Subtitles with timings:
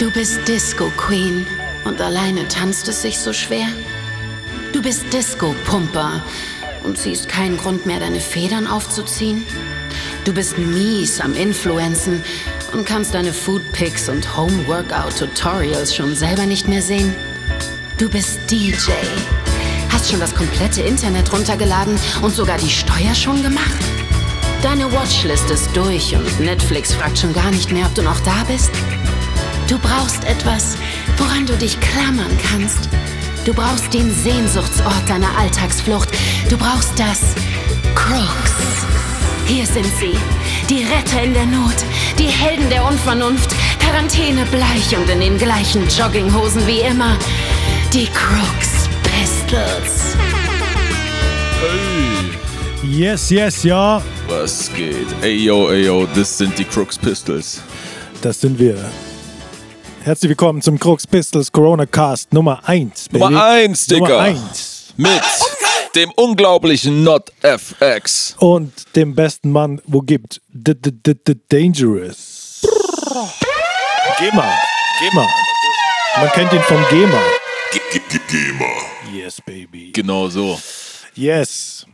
[0.00, 1.46] Du bist Disco Queen
[1.84, 3.68] und alleine tanzt es sich so schwer.
[4.72, 6.20] Du bist Disco Pumper
[6.82, 9.46] und siehst keinen Grund mehr, deine Federn aufzuziehen.
[10.24, 12.24] Du bist mies am Influenzen
[12.72, 17.14] und kannst deine Food Pics und Home Workout Tutorials schon selber nicht mehr sehen.
[17.96, 18.90] Du bist DJ.
[19.90, 23.78] Hast schon das komplette Internet runtergeladen und sogar die Steuer schon gemacht?
[24.60, 28.42] Deine Watchlist ist durch und Netflix fragt schon gar nicht mehr, ob du noch da
[28.48, 28.72] bist.
[29.68, 30.76] Du brauchst etwas,
[31.16, 32.88] woran du dich klammern kannst.
[33.44, 36.08] Du brauchst den Sehnsuchtsort deiner Alltagsflucht.
[36.50, 37.34] Du brauchst das
[37.94, 38.52] Crooks.
[39.46, 40.16] Hier sind sie,
[40.68, 41.76] die Retter in der Not,
[42.18, 47.16] die Helden der Unvernunft, Quarantäne bleich und in den gleichen Jogginghosen wie immer.
[47.92, 50.16] Die Crooks Pistols.
[52.82, 55.06] Yes, yes, ja, Was geht?
[55.22, 57.62] Ey yo, ey yo, das sind die Crooks Pistols.
[58.20, 58.76] das sind wir.
[60.04, 63.08] Herzlich willkommen zum Crux Pistols Corona Cast Nummer 1.
[63.08, 63.24] Baby.
[63.24, 64.20] Nummer 1, Nummer Digga.
[64.20, 64.92] 1.
[64.98, 65.22] Mit
[65.94, 68.36] dem unglaublichen Not FX.
[68.38, 70.42] Und dem besten Mann, wo gibt.
[70.52, 72.60] D -d -d -d Dangerous.
[74.18, 74.52] GEMA.
[75.00, 75.26] GEMA.
[76.18, 77.22] Man kennt ihn vom GEMA.
[79.10, 79.90] Yes, baby.
[79.92, 80.60] Genau so.
[81.14, 81.86] Yes.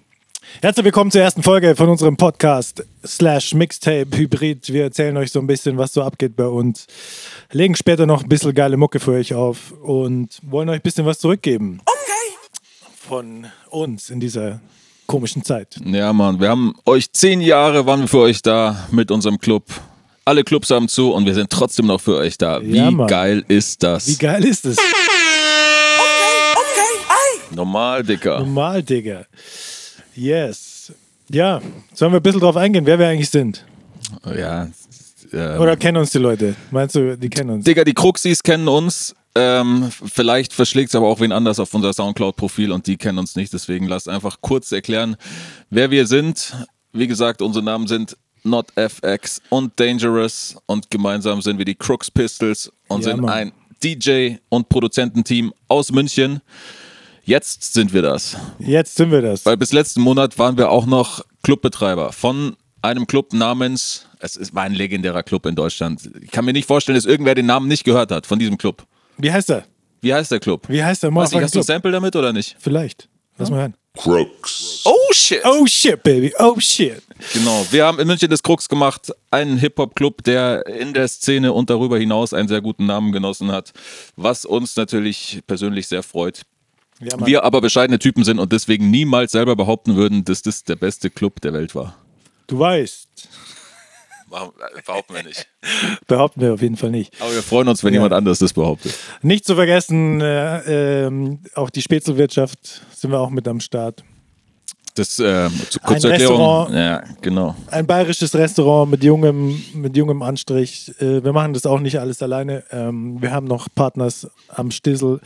[0.59, 4.71] Herzlich willkommen zur ersten Folge von unserem Podcast slash Mixtape Hybrid.
[4.71, 6.87] Wir erzählen euch so ein bisschen, was so abgeht bei uns.
[7.51, 11.07] Legen später noch ein bisschen geile Mucke für euch auf und wollen euch ein bisschen
[11.07, 11.81] was zurückgeben.
[13.09, 14.61] Von uns in dieser
[15.07, 15.77] komischen Zeit.
[15.83, 19.65] Ja, Mann, wir haben euch zehn Jahre, waren wir für euch da mit unserem Club.
[20.27, 22.61] Alle Clubs haben zu und wir sind trotzdem noch für euch da.
[22.63, 24.07] Wie Ja, geil ist das?
[24.07, 24.77] Wie geil ist es?
[27.53, 28.41] Normal, Dicker.
[28.41, 29.25] Normal, Digga.
[30.21, 30.93] Yes.
[31.31, 31.63] Ja,
[31.95, 33.65] sollen wir ein bisschen drauf eingehen, wer wir eigentlich sind?
[34.37, 34.69] Ja.
[35.33, 36.55] ähm, Oder kennen uns die Leute?
[36.71, 37.65] Meinst du, die kennen uns?
[37.65, 39.15] Digga, die Kruxis kennen uns.
[39.35, 43.35] Ähm, vielleicht verschlägt es aber auch wen anders auf unser Soundcloud-Profil und die kennen uns
[43.35, 43.53] nicht.
[43.55, 45.17] Deswegen lasst einfach kurz erklären,
[45.71, 46.55] wer wir sind.
[46.93, 52.71] Wie gesagt, unsere Namen sind NotFX und Dangerous und gemeinsam sind wir die Crooks Pistols
[52.89, 53.31] und Ja, sind Mann.
[53.31, 56.41] ein DJ- und Produzententeam aus München.
[57.31, 58.37] Jetzt sind wir das.
[58.59, 59.47] Jetzt sind wir das.
[59.47, 64.53] Weil bis letzten Monat waren wir auch noch Clubbetreiber von einem Club namens, es ist,
[64.53, 66.11] war ein legendärer Club in Deutschland.
[66.21, 68.85] Ich kann mir nicht vorstellen, dass irgendwer den Namen nicht gehört hat von diesem Club.
[69.17, 69.63] Wie heißt er?
[70.01, 70.69] Wie heißt der Club?
[70.69, 71.15] Wie heißt der?
[71.15, 71.63] Weiß nicht, hast du ein?
[71.63, 72.57] Sample damit oder nicht?
[72.59, 73.09] Vielleicht.
[73.39, 73.75] Lass mal hören.
[74.05, 74.27] Oh
[75.13, 75.41] shit!
[75.45, 76.33] Oh shit, baby.
[76.41, 77.01] Oh shit.
[77.33, 81.71] Genau, wir haben in München das Krux gemacht, einen Hip-Hop-Club, der in der Szene und
[81.71, 83.73] darüber hinaus einen sehr guten Namen genossen hat,
[84.17, 86.43] was uns natürlich persönlich sehr freut.
[87.01, 87.27] Ja, Mann.
[87.27, 91.11] Wir aber bescheidene Typen sind und deswegen niemals selber behaupten würden, dass das der beste
[91.11, 91.97] Club der Welt war.
[92.47, 93.09] Du weißt.
[94.33, 95.49] Äh, Behaupten wir nicht.
[96.07, 97.21] Behaupten wir auf jeden Fall nicht.
[97.21, 97.99] Aber wir freuen uns, wenn Ja.
[97.99, 98.95] jemand anderes das behauptet.
[99.23, 104.05] Nicht zu vergessen, äh, ähm, auch die Spätzelwirtschaft sind wir auch mit am Start.
[104.95, 106.37] Das ähm, zu, kurz Ein Erklärung.
[106.37, 106.75] Restaurant.
[106.75, 107.55] Ja, genau.
[107.71, 110.93] Ein bayerisches Restaurant mit jungem, mit jungem Anstrich.
[111.01, 112.65] Äh, wir machen das auch nicht alles alleine.
[112.71, 115.21] Ähm, wir haben noch Partners am Stissel,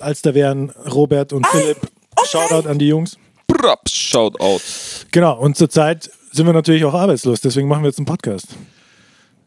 [0.00, 1.78] als da wären Robert und Philipp.
[2.24, 3.18] Shoutout an die Jungs.
[3.46, 4.62] Braps, shout out.
[5.10, 8.48] Genau, und zurzeit sind wir natürlich auch arbeitslos, deswegen machen wir jetzt einen Podcast.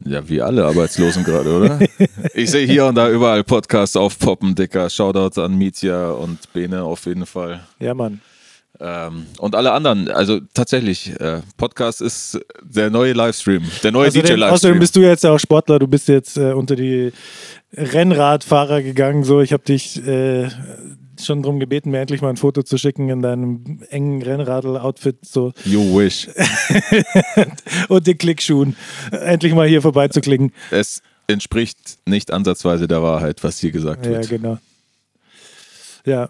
[0.06, 1.80] Ja, wie alle Arbeitslosen gerade, oder?
[2.34, 4.90] Ich sehe hier und da überall Podcasts aufpoppen, Dicker.
[4.90, 7.62] Shoutout an Mietja und Bene auf jeden Fall.
[7.80, 8.22] Ja, Mann.
[8.82, 10.10] Ähm, und alle anderen.
[10.10, 14.80] Also tatsächlich, äh, Podcast ist der neue Livestream, der neue Außerdem, außerdem DJ-Livestream.
[14.80, 17.12] bist du jetzt ja auch Sportler, du bist jetzt äh, unter die
[17.74, 19.24] Rennradfahrer gegangen.
[19.26, 20.50] So, ich habe dich äh,
[21.22, 25.52] schon darum gebeten, mir endlich mal ein Foto zu schicken in deinem engen Rennradl-Outfit so
[25.66, 26.30] You wish.
[27.90, 28.76] und den Klickschuhen.
[29.12, 30.54] Endlich mal hier vorbeizuklicken.
[30.72, 34.30] Es entspricht nicht ansatzweise der Wahrheit, was hier gesagt Ja, wird.
[34.30, 34.58] genau.
[36.06, 36.30] Ja,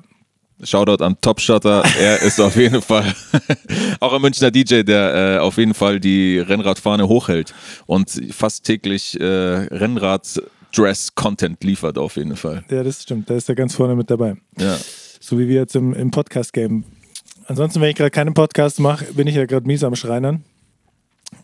[0.64, 1.84] Shoutout an Top Shutter.
[2.00, 3.14] Er ist auf jeden Fall
[4.00, 7.54] auch ein Münchner DJ, der äh, auf jeden Fall die Rennradfahne hochhält
[7.86, 12.63] und fast täglich äh, Rennrad-Dress-Content liefert, auf jeden Fall.
[12.69, 13.30] ja, das stimmt.
[13.30, 14.36] Da ist er ganz vorne mit dabei.
[14.57, 14.78] Ja.
[15.19, 16.84] So wie wir jetzt im, im Podcast-Game.
[17.48, 20.44] Ansonsten, wenn ich gerade keinen Podcast mache, bin ich ja gerade mies am Schreinern.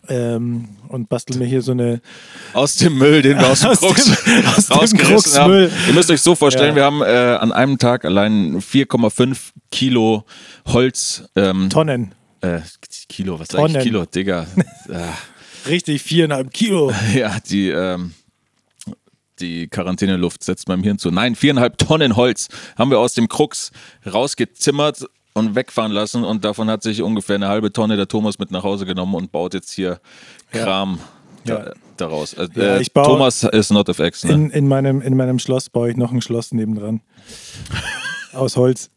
[0.08, 2.00] Ähm, und bastel mir hier so eine.
[2.54, 5.72] Aus dem Müll, den wir aus dem Aus dem- Krux aus dem Kruxmüll.
[5.72, 5.88] haben.
[5.88, 6.76] Ihr müsst euch so vorstellen, Ja.
[6.76, 9.38] wir haben äh, an einem Tag allein 4,5
[9.72, 10.26] Kilo
[10.68, 11.24] Holz.
[11.36, 12.14] Ähm, Tonnen.
[12.42, 12.60] äh,
[13.10, 13.80] Kilo, was sag ich?
[13.80, 14.46] Kilo, Digga.
[14.92, 15.14] Ah.
[15.68, 16.92] Richtig, viereinhalb Kilo.
[17.16, 18.14] Ja, die, ähm,
[19.40, 21.10] die Quarantäneluft setzt meinem Hirn zu.
[21.12, 22.48] Nein, viereinhalb Tonnen Holz
[22.78, 23.72] haben wir aus dem Krux
[24.06, 25.06] rausgezimmert
[25.36, 28.64] und wegfahren lassen und davon hat sich ungefähr eine halbe Tonne der Thomas mit nach
[28.64, 30.00] Hause genommen und baut jetzt hier
[30.52, 30.98] Kram
[31.44, 32.34] da, daraus.
[32.34, 34.32] Äh, Ja, ich baue- Thomas ist not FX, ne?
[34.34, 37.02] In, in, meinem, in meinem Schloss baue ich noch ein Schloss nebendran.
[38.34, 38.90] Aus Holz.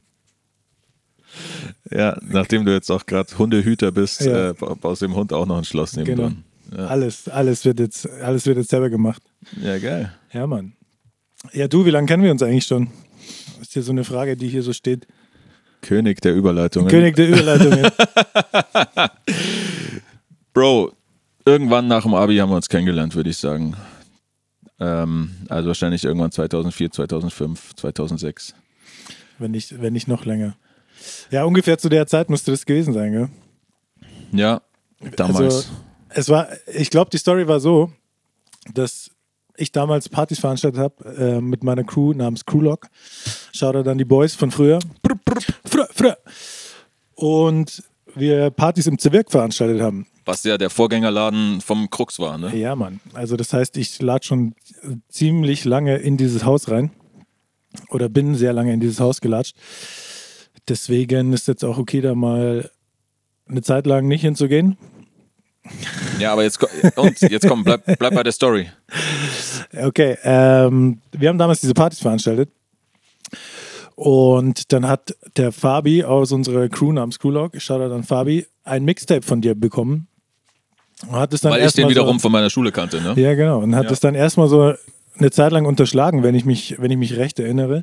[1.91, 4.51] Ja, nachdem du jetzt auch gerade Hundehüter bist, Ja.
[4.51, 6.05] äh, ba- baust du dem Hund auch noch ein Schloss Genau.
[6.07, 6.45] nebendran.
[6.89, 9.23] Alles, alles, wird jetzt, alles wird jetzt selber gemacht.
[9.61, 10.13] Ja, geil.
[10.33, 10.75] Ja, Mann.
[11.53, 12.89] Ja, du, wie lange kennen wir uns eigentlich schon?
[13.59, 15.07] Das ist ja so eine Frage, die hier so steht.
[15.83, 16.89] König der Überleitungen.
[16.89, 17.91] König der Überleitungen.
[20.53, 20.93] Bro,
[21.45, 23.77] irgendwann nach dem Abi haben wir uns kennengelernt, würde ich sagen.
[24.81, 28.55] Ähm, also wahrscheinlich irgendwann 2004, 2005, 2006.
[29.39, 30.57] wenn, nicht, wenn nicht noch länger.
[31.31, 33.29] Ja, ungefähr zu der Zeit müsste das gewesen sein, gell?
[34.33, 34.63] Ja,
[35.17, 35.39] damals.
[35.41, 35.69] Also,
[36.11, 37.93] es war, ich glaube, die Story war so,
[38.75, 39.11] dass
[39.57, 42.89] ich damals Partys veranstaltet habe äh, mit meiner Crew namens Crewlock.
[43.61, 44.79] Da dann die Boys von früher.
[45.65, 46.13] Frö, frö.
[47.15, 47.83] Und
[48.15, 50.07] wir Partys im Zirk veranstaltet haben.
[50.25, 52.55] was ja der Vorgängerladen vom Krux war, ne?
[52.57, 53.01] Ja, Mann.
[53.15, 54.55] Also das heißt, ich lade schon
[55.09, 56.91] ziemlich lange in dieses Haus rein.
[57.91, 59.57] Oder bin sehr lange in dieses Haus gelatscht.
[60.69, 62.71] Deswegen ist jetzt auch okay, da mal
[63.49, 64.77] eine Zeit lang nicht hinzugehen.
[66.19, 66.63] Ja, aber jetzt,
[66.97, 68.71] und, jetzt komm, bleib, bleib bei der Story.
[69.71, 72.49] Okay, ähm, wir haben damals diese Partys veranstaltet.
[73.99, 79.23] Und dann hat der Fabi aus unserer Crew namens Crewlog, Shoutout an Fabi, ein Mixtape
[79.23, 80.07] von dir bekommen.
[81.09, 83.15] Und hat es dann Weil ich den erstmal wiederum so, von meiner Schule kannte, ne?
[83.21, 83.59] Ja, genau.
[83.59, 83.91] Und hat Ja.
[83.91, 84.73] es dann erstmal so
[85.17, 87.83] eine Zeit lang unterschlagen, wenn ich mich, wenn ich mich recht erinnere.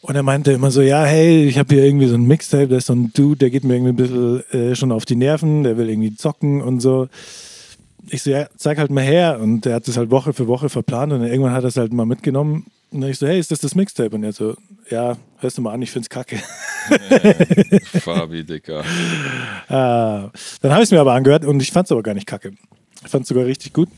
[0.00, 2.76] Und er meinte immer so, ja, hey, ich habe hier irgendwie so ein Mixtape, da
[2.76, 5.64] ist so ein Dude, der geht mir irgendwie ein bisschen äh, schon auf die Nerven,
[5.64, 7.08] der will irgendwie zocken und so.
[8.10, 9.40] Ich so, ja, zeig halt mal her.
[9.42, 11.92] Und er hat das halt Woche für Woche verplant und irgendwann hat er es halt
[11.92, 12.66] mal mitgenommen.
[12.94, 14.14] Und dann ich so, hey, ist das das Mixtape?
[14.14, 14.54] Und er so,
[14.88, 16.40] ja, hörst du mal an, ich find's kacke.
[18.00, 18.84] Fabi, Dicker.
[19.66, 20.30] Ah,
[20.60, 22.52] dann habe ich es mir aber angehört und ich fand es aber gar nicht kacke.
[23.02, 23.88] Ich fand es sogar richtig gut.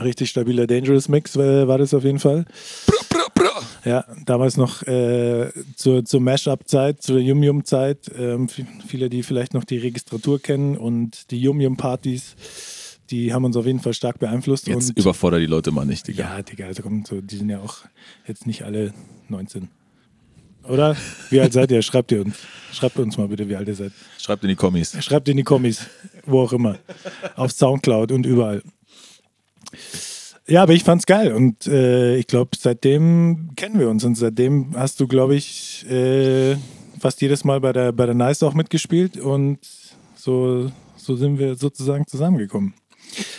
[0.00, 2.44] Richtig stabiler Dangerous Mix äh, war das auf jeden Fall.
[3.84, 8.10] Ja, damals noch äh, zur, zur Mash-Up-Zeit, zur Yum-Yum-Zeit.
[8.18, 12.34] Ähm, viele, die vielleicht noch die Registratur kennen und die Yum-Yum-Partys,
[13.10, 14.66] die haben uns auf jeden Fall stark beeinflusst.
[14.66, 16.36] Jetzt und überfordere die Leute mal nicht, Digga.
[16.36, 17.78] ja, Digga, also komm, so, die sind ja auch
[18.26, 18.92] jetzt nicht alle
[19.28, 19.68] 19.
[20.68, 20.96] Oder?
[21.30, 21.80] Wie alt seid ihr?
[21.82, 22.36] Schreibt ihr uns.
[22.72, 23.92] Schreibt uns mal bitte, wie alt ihr seid.
[24.18, 25.02] Schreibt in die Kommis.
[25.02, 25.86] Schreibt in die Kommis,
[26.26, 26.78] wo auch immer.
[27.36, 28.62] Auf Soundcloud und überall.
[30.46, 34.74] Ja, aber ich fand's geil und äh, ich glaube, seitdem kennen wir uns und seitdem
[34.74, 36.56] hast du, glaube ich, äh,
[36.98, 39.58] fast jedes Mal bei der, bei der Nice auch mitgespielt und
[40.16, 42.72] so, so sind wir sozusagen zusammengekommen.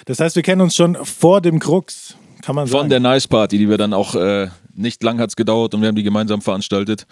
[0.05, 2.79] Das heißt, wir kennen uns schon vor dem Krux, kann man sagen.
[2.81, 5.87] Von der Nice Party, die wir dann auch, äh, nicht lang hat's gedauert und wir
[5.89, 7.05] haben die gemeinsam veranstaltet.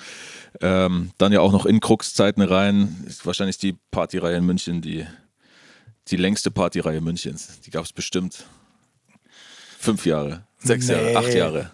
[0.62, 3.04] Ähm, dann ja auch noch in Krux-Zeiten rein.
[3.06, 5.06] Ist wahrscheinlich die Partyreihe in München, die,
[6.07, 7.59] die längste Partyreihe Münchens.
[7.65, 8.45] Die gab's bestimmt
[9.80, 10.94] fünf Jahre, sechs Nee.
[10.94, 11.71] Jahre, acht Jahre.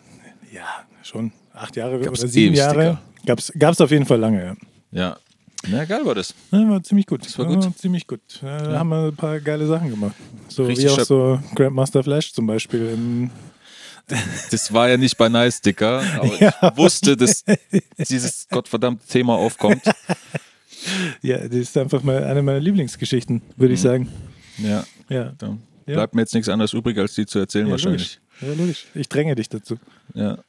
[0.51, 0.65] ja,
[1.03, 2.97] schon acht Jahre Gab's oder sieben Jahre.
[3.25, 4.55] Gab's, gab's auf jeden Fall lange, ja.
[4.91, 5.17] Ja.
[5.67, 6.33] Na, geil war das.
[6.51, 7.25] Ja, war ziemlich gut.
[7.25, 7.77] Das war gut.
[7.77, 8.19] ziemlich gut.
[8.41, 10.15] Ja, Da haben wir ein paar geile Sachen gemacht.
[10.49, 12.89] So Richtig wie auch so Grandmaster Flash zum Beispiel.
[12.93, 13.29] Im,
[14.51, 16.53] Das war ja nicht bei Nice Dicker, aber Ja.
[16.61, 17.45] ich wusste, dass
[17.97, 19.81] dieses gottverdammte Thema aufkommt.
[21.21, 23.83] ja, das ist einfach mal eine meiner Lieblingsgeschichten, würde ich Mhm.
[23.83, 24.09] sagen.
[24.57, 24.83] Ja.
[25.09, 25.33] Ja.
[25.37, 25.57] Da
[25.87, 25.93] Ja.
[25.95, 28.19] bleibt mir jetzt nichts anderes übrig, als die zu erzählen Ja, wahrscheinlich.
[28.41, 28.57] logisch.
[28.57, 28.85] Ja, logisch.
[28.95, 29.77] Ich dränge dich dazu.
[30.13, 30.39] Ja.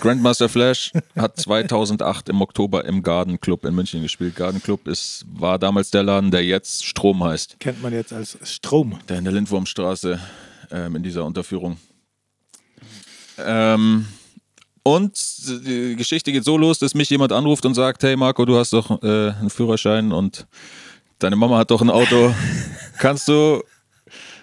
[0.00, 4.36] Grandmaster Flash hat 2008 im Oktober im Garden Club in München gespielt.
[4.36, 7.60] Garden Club ist, war damals der Laden, der jetzt Strom heißt.
[7.60, 8.98] Kennt man jetzt als Strom.
[9.08, 10.18] Der in der Lindwurmstraße
[10.70, 11.76] ähm, in dieser Unterführung.
[13.38, 14.06] Ähm,
[14.82, 15.18] und
[15.66, 18.72] die Geschichte geht so los, dass mich jemand anruft und sagt, hey Marco, du hast
[18.72, 20.46] doch äh, einen Führerschein und
[21.18, 22.34] deine Mama hat doch ein Auto.
[22.98, 23.62] Kannst du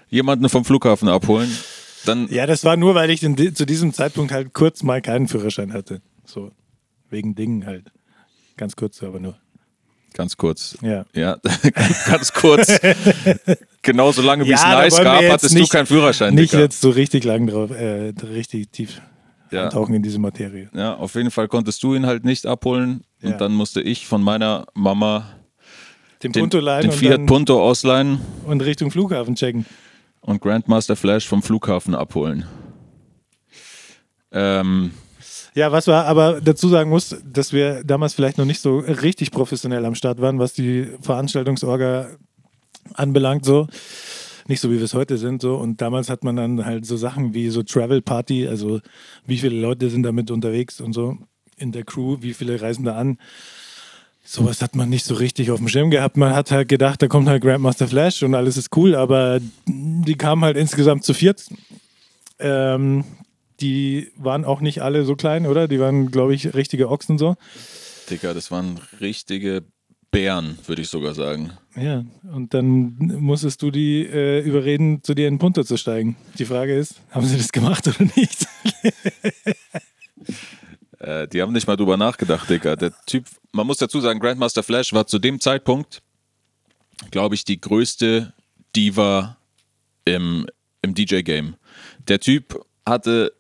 [0.09, 1.55] jemanden vom Flughafen abholen?
[2.05, 5.27] Dann Ja, das war nur, weil ich di- zu diesem Zeitpunkt halt kurz mal keinen
[5.27, 6.01] Führerschein hatte.
[6.25, 6.51] So,
[7.09, 7.91] wegen Dingen halt.
[8.57, 9.37] Ganz kurz, aber nur.
[10.13, 10.77] Ganz kurz.
[10.81, 11.05] Ja.
[11.13, 11.37] Ja,
[12.07, 12.77] ganz kurz.
[13.81, 16.33] Genauso lange wie es nice gab, hattest nicht- du keinen Führerschein.
[16.35, 16.63] Nicht Dicker.
[16.63, 19.01] jetzt so richtig lang drauf, äh, richtig tief
[19.51, 19.63] Ja.
[19.65, 20.69] eintauchen in diese Materie.
[20.73, 23.03] ja, auf jeden Fall konntest du ihn halt nicht abholen.
[23.21, 23.31] Ja.
[23.31, 25.27] Und dann musste ich von meiner Mama
[26.23, 29.65] Den, den, Punto leihen den Fiat Punto ausleihen und Richtung Flughafen checken.
[30.21, 32.45] Und Grandmaster Flash vom Flughafen abholen.
[34.31, 34.91] Ähm,
[35.53, 39.31] Ja, was wir aber dazu sagen muss, dass wir damals vielleicht noch nicht so richtig
[39.31, 42.07] professionell am Start waren, was die Veranstaltungsorga
[42.93, 43.67] anbelangt, so.
[44.47, 45.55] Nicht so, wie wir es heute sind, so.
[45.55, 48.79] Und damals hat man dann halt so Sachen wie so Travel Party, also
[49.25, 51.17] wie viele Leute sind damit unterwegs und so
[51.57, 53.17] in der Crew, wie viele reisen da an.
[54.23, 56.15] Sowas hat man nicht so richtig auf dem Schirm gehabt.
[56.15, 60.15] Man hat halt gedacht, da kommt halt Grandmaster Flash und alles ist cool, aber die
[60.15, 61.49] kamen halt insgesamt zu viert.
[62.39, 63.03] Ähm,
[63.59, 65.67] die waren auch nicht alle so klein, oder?
[65.67, 67.35] Die waren, glaube ich, richtige Ochsen so.
[68.09, 69.63] Digga, das waren richtige
[70.11, 71.51] Bären, würde ich sogar sagen.
[71.75, 76.15] Ja, und dann musstest du die äh, überreden, zu dir in den Punto zu steigen.
[76.37, 78.47] Die Frage ist, haben sie das gemacht oder nicht?
[81.01, 82.75] Äh, die haben nicht mal drüber nachgedacht, Digga.
[82.75, 86.01] Der Typ, man muss dazu sagen, Grandmaster Flash war zu dem Zeitpunkt,
[87.09, 88.33] glaube ich, die größte
[88.75, 89.37] Diva
[90.05, 90.47] im,
[90.83, 91.55] im DJ-Game.
[92.07, 93.33] Der Typ hatte,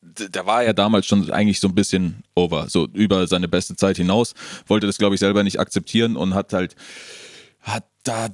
[0.00, 3.98] der war ja damals schon eigentlich so ein bisschen over, so über seine beste Zeit
[3.98, 4.34] hinaus,
[4.66, 6.76] wollte das, glaube ich, selber nicht akzeptieren und hat halt,
[7.60, 8.28] hat da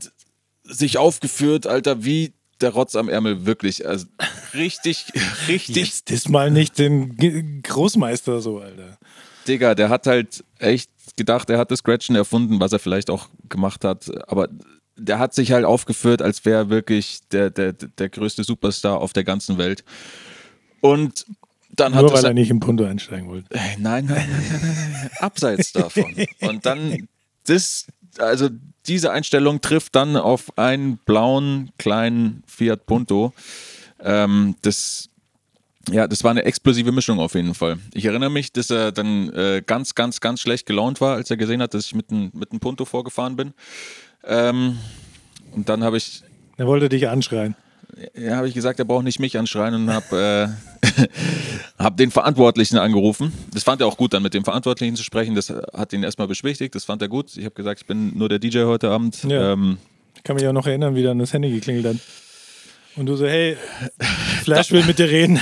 [0.63, 4.07] sich aufgeführt, Alter, wie der Rotz am Ärmel wirklich, also
[4.55, 5.07] richtig,
[5.49, 8.99] richtig Jetzt das mal nicht den Großmeister so, Alter.
[9.47, 13.29] Digga, der hat halt echt gedacht, er hat das Scratchen erfunden, was er vielleicht auch
[13.49, 14.11] gemacht hat.
[14.29, 14.49] Aber
[14.97, 19.13] der hat sich halt aufgeführt, als wäre er wirklich der, der, der größte Superstar auf
[19.13, 19.85] der ganzen Welt.
[20.81, 21.27] Und
[21.75, 23.49] dann hat Nur das weil er nicht im Punto einsteigen wollte.
[23.55, 25.11] Nein, nein, nein, nein, nein.
[25.19, 26.15] abseits davon.
[26.41, 27.09] Und dann
[27.47, 27.87] das,
[28.19, 28.49] also
[28.87, 33.33] diese Einstellung trifft dann auf einen blauen kleinen Fiat Punto.
[34.01, 35.09] Ähm, das,
[35.91, 37.79] ja, das war eine explosive Mischung auf jeden Fall.
[37.95, 41.37] Ich erinnere mich, dass er dann äh, ganz, ganz, ganz schlecht gelaunt war, als er
[41.37, 43.55] gesehen hat, dass ich mit einem mit Punto vorgefahren bin.
[44.25, 44.79] Ähm,
[45.53, 46.23] und dann habe ich
[46.57, 47.55] Er wollte dich anschreien.
[48.15, 51.07] Ja, habe ich gesagt, er braucht nicht mich anschreien und habe äh,
[51.79, 53.33] hab den Verantwortlichen angerufen.
[53.53, 55.35] Das fand er auch gut, dann mit dem Verantwortlichen zu sprechen.
[55.35, 57.37] Das hat ihn erstmal beschwichtigt, das fand er gut.
[57.37, 59.23] Ich habe gesagt, ich bin nur der DJ heute Abend.
[59.25, 59.53] Ja.
[59.53, 59.79] Ähm,
[60.17, 61.97] Ich kann mich auch noch erinnern, wie dann das Handy geklingelt hat.
[62.97, 63.57] Und du so, hey,
[64.43, 65.41] Flash will mit dir reden.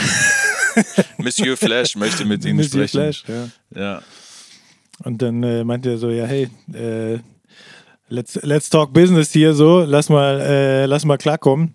[1.19, 3.13] Monsieur Flash möchte mit Ihnen Monsieur sprechen.
[3.13, 3.25] Flash,
[3.75, 3.81] ja.
[3.81, 4.03] Ja.
[5.05, 7.19] Und dann äh, meinte er so, ja, hey, äh,
[8.09, 11.75] let's, let's talk business hier so, lass mal, äh, lass mal klarkommen.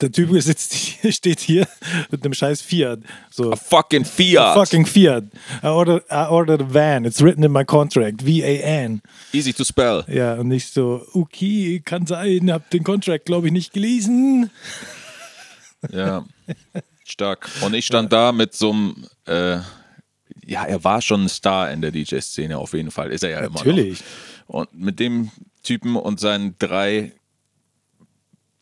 [0.00, 0.74] Der Typ sitzt
[1.14, 1.66] steht hier
[2.10, 3.00] mit einem scheiß Fiat.
[3.30, 4.54] So, A fucking Fiat.
[4.54, 5.24] fucking Fiat.
[5.62, 7.04] I ordered, I ordered a van.
[7.04, 8.22] It's written in my contract.
[8.22, 9.02] V-A-N.
[9.32, 10.04] Easy to spell.
[10.08, 14.50] Ja, und ich so, okay, kann sein, hab den Contract, glaube ich, nicht gelesen.
[15.90, 16.26] Ja.
[17.06, 17.48] Stark.
[17.62, 19.60] Und ich stand da mit so einem, äh,
[20.44, 23.10] ja, er war schon ein Star in der DJ-Szene, auf jeden Fall.
[23.10, 23.64] Ist er ja immer noch.
[23.64, 24.02] Natürlich.
[24.46, 25.30] Und mit dem
[25.62, 27.12] Typen und seinen drei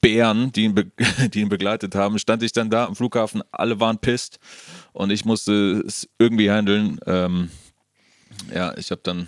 [0.01, 0.91] Bären, die ihn, be
[1.33, 3.43] die ihn begleitet haben, stand ich dann da am Flughafen.
[3.51, 4.39] Alle waren pisst
[4.93, 7.01] und ich musste es irgendwie handeln.
[7.07, 7.51] Ähm,
[8.55, 9.27] ja, ich habe dann.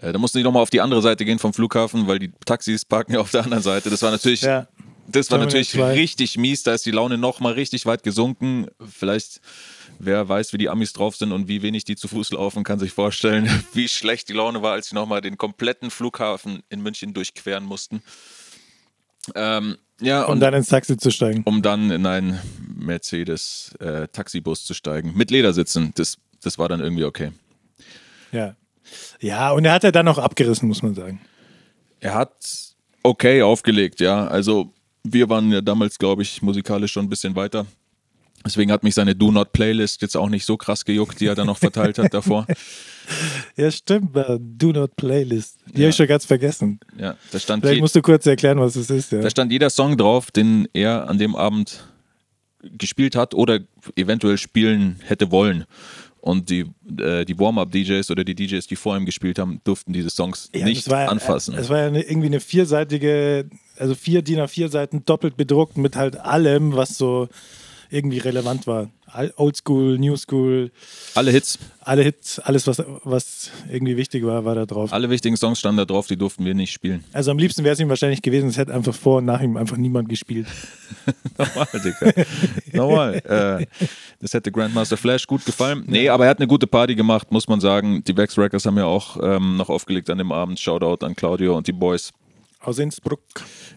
[0.00, 2.84] Äh, da mussten die nochmal auf die andere Seite gehen vom Flughafen, weil die Taxis
[2.84, 3.90] parken ja auf der anderen Seite.
[3.90, 4.68] Das war natürlich, Ja.
[5.06, 5.94] das war natürlich zwei.
[5.94, 6.62] richtig mies.
[6.62, 8.66] Da ist die Laune nochmal richtig weit gesunken.
[8.86, 9.40] Vielleicht,
[9.98, 12.78] wer weiß, wie die Amis drauf sind und wie wenig die zu Fuß laufen, kann
[12.78, 17.14] sich vorstellen, wie schlecht die Laune war, als sie nochmal den kompletten Flughafen in München
[17.14, 18.02] durchqueren mussten.
[19.34, 21.42] Ähm, ja, Um und dann ins Taxi zu steigen.
[21.44, 22.38] um dann in einen
[22.76, 25.12] Mercedes äh, zu steigen.
[25.16, 25.92] Mit Ledersitzen.
[25.96, 27.32] Das, das war dann irgendwie okay.
[28.32, 28.54] Ja.
[29.20, 31.20] Ja, und er hat ja dann auch abgerissen, muss man sagen.
[32.00, 32.32] Er hat
[33.02, 34.26] okay aufgelegt, ja.
[34.26, 37.66] Also wir waren ja damals, glaube ich, musikalisch schon ein bisschen weiter.
[38.46, 41.34] Deswegen hat mich seine Do Not Playlist jetzt auch nicht so krass gejuckt, die er
[41.34, 42.46] dann noch verteilt hat davor.
[43.56, 44.14] Ja, stimmt.
[44.18, 45.56] äh, Do Not Playlist.
[45.68, 45.84] Die Ja.
[45.84, 46.78] habe ich schon ganz vergessen.
[46.98, 49.12] Ja, da stand, Vielleicht musst du kurz erklären, was es ist.
[49.12, 49.22] Ja.
[49.22, 51.84] da stand jeder Song drauf, den er an dem Abend
[52.62, 53.60] gespielt hat oder
[53.96, 55.64] eventuell spielen hätte wollen.
[56.20, 56.66] Und die,
[57.00, 60.66] äh, die Warm-Up-DJs oder die DJs, die vor ihm gespielt haben, durften diese Songs Ja,
[60.66, 61.54] nicht war, ja- anfassen.
[61.56, 65.96] Es war ja eine, irgendwie eine vierseitige, also vier DIN A4 Seiten doppelt bedruckt mit
[65.96, 67.28] halt allem, was so
[67.90, 68.90] irgendwie relevant war.
[69.10, 70.70] Al- Old School, New School,
[71.14, 74.92] Alle Hits, alle Hits, alles, was, was irgendwie wichtig war, war da drauf.
[74.92, 77.02] alle wichtigen Songs standen da drauf, die durften wir nicht spielen.
[77.14, 79.56] Also am liebsten wäre es ihm wahrscheinlich gewesen, es hätte einfach vor und nach ihm
[79.56, 80.46] einfach niemand gespielt.
[81.38, 82.24] Normal, Digga.
[82.72, 83.22] Normal.
[83.28, 83.66] Äh,
[84.20, 85.84] das hätte Grandmaster Flash gut gefallen.
[85.86, 88.02] Nee, aber er hat eine gute Party gemacht, muss man sagen.
[88.04, 90.58] Die Vex Records haben ja auch ähm, noch aufgelegt an dem Abend.
[90.60, 92.10] Shoutout an Claudio und die Boys.
[92.60, 93.20] Aus Innsbruck.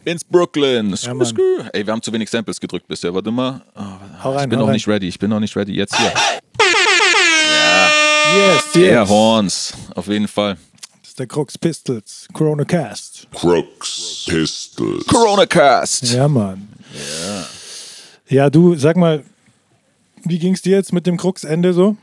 [0.05, 0.95] Ins Brooklyn.
[0.97, 1.63] Skü.
[1.71, 3.13] Ey, wir haben zu wenig Samples gedrückt bisher.
[3.13, 3.61] Warte mal.
[3.75, 3.81] Oh,
[4.23, 4.73] Hau rein, ich bin hau noch rein.
[4.73, 5.07] nicht ready.
[5.07, 5.73] Ich bin noch nicht ready.
[5.73, 6.11] Jetzt hier.
[8.33, 9.09] Yes, Der yes.
[9.09, 9.73] Horns.
[9.95, 10.57] Auf jeden Fall.
[11.01, 13.27] Das ist der Crux Pistols, Corona Cast.
[13.33, 15.05] Crooks, Pistols.
[15.05, 16.03] Corona Cast.
[16.13, 16.69] Ja, Mann.
[18.29, 18.49] Ja.
[18.49, 19.23] du, sag mal,
[20.23, 21.97] wie ging es dir jetzt mit dem Krux-Ende so?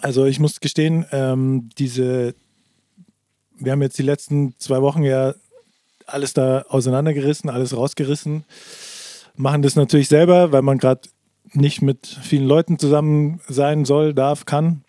[0.00, 2.34] Also ich muss gestehen, ähm, diese,
[3.58, 5.34] wir haben jetzt die letzten zwei Wochen ja
[6.06, 8.44] alles da auseinandergerissen, alles rausgerissen,
[9.36, 11.08] machen das natürlich selber, weil man gerade
[11.52, 14.82] nicht mit vielen Leuten zusammen sein soll, darf, kann.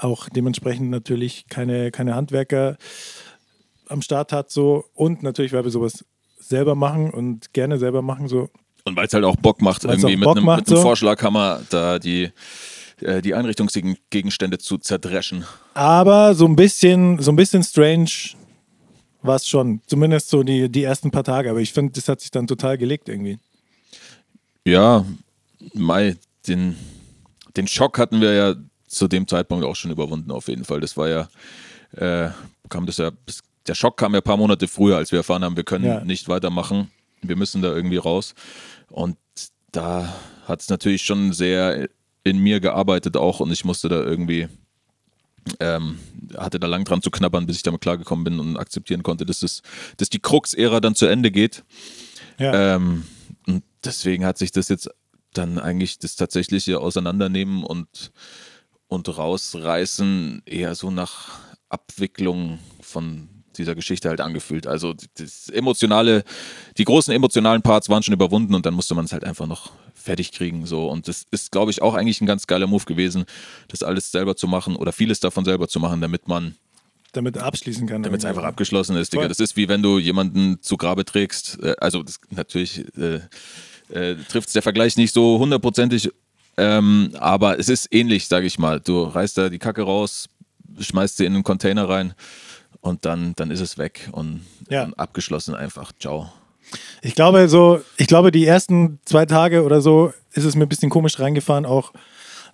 [0.00, 2.76] Auch dementsprechend natürlich keine, keine Handwerker
[3.88, 6.04] am Start hat so und natürlich, weil wir sowas
[6.38, 8.28] selber machen und gerne selber machen.
[8.28, 8.48] So.
[8.84, 10.76] Und weil es halt auch Bock macht, Weil's irgendwie mit Bock einem, macht, mit einem
[10.76, 10.82] so.
[10.82, 12.30] Vorschlaghammer da die,
[13.00, 15.44] äh, die Einrichtungsgegenstände zu zerdreschen.
[15.74, 18.10] Aber so ein bisschen, so ein bisschen strange
[19.22, 19.80] war es schon.
[19.86, 21.50] Zumindest so die, die ersten paar Tage.
[21.50, 23.38] Aber ich finde, das hat sich dann total gelegt irgendwie.
[24.64, 25.04] Ja,
[25.74, 26.76] Mai, den,
[27.56, 28.54] den Schock hatten wir ja
[28.86, 30.80] zu dem Zeitpunkt auch schon überwunden, auf jeden Fall.
[30.80, 31.28] Das war ja,
[31.96, 32.30] äh,
[32.68, 33.10] kam das ja,
[33.66, 36.04] der Schock kam ja ein paar Monate früher, als wir erfahren haben, wir können Ja.
[36.04, 36.90] nicht weitermachen.
[37.22, 38.34] Wir müssen da irgendwie raus.
[38.88, 39.16] Und
[39.72, 40.12] da
[40.46, 41.88] hat es natürlich schon sehr
[42.24, 44.48] in mir gearbeitet auch und ich musste da irgendwie,
[45.60, 45.98] ähm,
[46.36, 49.42] hatte da lang dran zu knabbern, bis ich damit klargekommen bin und akzeptieren konnte, dass,
[49.42, 49.62] es,
[49.96, 51.64] dass die Krux-Ära dann zu Ende geht.
[52.38, 52.76] Ja.
[52.76, 53.04] Ähm,
[53.46, 54.90] und deswegen hat sich das jetzt
[55.32, 58.12] dann eigentlich das tatsächliche Auseinandernehmen und,
[58.88, 61.38] und Rausreißen eher so nach
[61.68, 63.28] Abwicklung von
[63.60, 64.66] dieser Geschichte halt angefühlt.
[64.66, 66.24] Also das emotionale,
[66.76, 69.70] die großen emotionalen Parts waren schon überwunden und dann musste man es halt einfach noch
[69.94, 70.66] fertig kriegen.
[70.66, 70.88] So.
[70.88, 73.24] Und das ist, glaube ich, auch eigentlich ein ganz geiler Move gewesen,
[73.68, 76.56] das alles selber zu machen oder vieles davon selber zu machen, damit man
[77.12, 78.02] damit abschließen kann.
[78.02, 79.22] damit es einfach abgeschlossen ist, Digga.
[79.22, 79.28] Voll.
[79.28, 81.58] Das ist wie wenn du jemanden zu Grabe trägst.
[81.62, 83.20] Äh, Also das, natürlich äh,
[83.92, 86.10] äh, trifft der Vergleich nicht so hundertprozentig,
[86.56, 88.80] ähm, aber es ist ähnlich, sage ich mal.
[88.80, 90.28] Du reißt da die Kacke raus,
[90.78, 92.14] schmeißt sie in einen Container rein
[92.80, 94.84] und dann, dann ist es weg und, Ja.
[94.84, 95.92] und abgeschlossen einfach.
[95.98, 96.30] Ciao.
[97.02, 100.68] Ich glaube so, ich glaube die ersten zwei Tage oder so ist es mir ein
[100.68, 101.92] bisschen komisch reingefahren, auch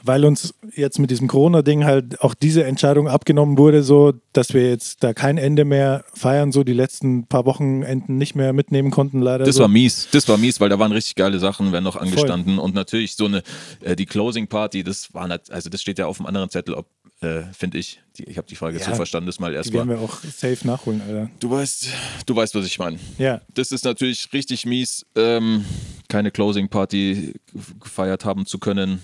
[0.03, 4.69] weil uns jetzt mit diesem Corona-Ding halt auch diese Entscheidung abgenommen wurde, so dass wir
[4.69, 9.21] jetzt da kein Ende mehr feiern, so die letzten paar Wochenenden nicht mehr mitnehmen konnten,
[9.21, 9.45] leider.
[9.45, 9.63] Das so.
[9.63, 12.75] war mies, das war mies, weil da waren richtig geile Sachen, werden noch angestanden und
[12.75, 13.43] natürlich so eine,
[13.81, 16.75] äh, die Closing Party, das war, nat- also das steht ja auf dem anderen Zettel,
[16.75, 16.87] ob,
[17.21, 19.87] äh, finde ich, die, ich habe die Frage Ja, verstanden, das mal Die erstmal.
[19.87, 21.31] werden wir auch safe nachholen, Alter.
[21.41, 21.89] Du weißt,
[22.27, 22.99] du weißt, was ich meine.
[23.19, 25.65] Ja, Das ist natürlich richtig mies, ähm,
[26.09, 27.35] keine Closing Party
[27.81, 29.01] gefeiert haben zu können.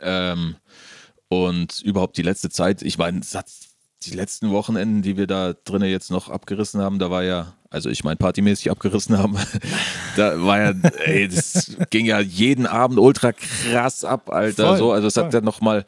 [0.00, 0.56] Ähm,
[1.28, 3.20] und überhaupt die letzte Zeit, ich meine,
[4.04, 7.88] die letzten Wochenenden, die wir da drinnen jetzt noch abgerissen haben, da war ja, also
[7.90, 9.36] ich meine partymäßig abgerissen haben,
[10.16, 10.70] da war ja,
[11.04, 14.68] ey, das ging ja jeden Abend ultra krass ab, Alter.
[14.68, 15.84] Voll, so, also es hat ja nochmal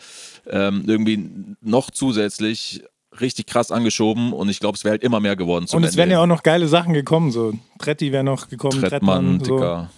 [0.49, 2.83] ähm, irgendwie noch zusätzlich
[3.21, 5.67] richtig krass angeschoben und ich glaube, es wäre halt immer mehr geworden.
[5.73, 9.39] und es wären ja auch noch geile Sachen gekommen, so Tretti wäre noch gekommen, Trettmann,
[9.39, 9.57] Trettmann, so.
[9.57, 9.91] Dicker.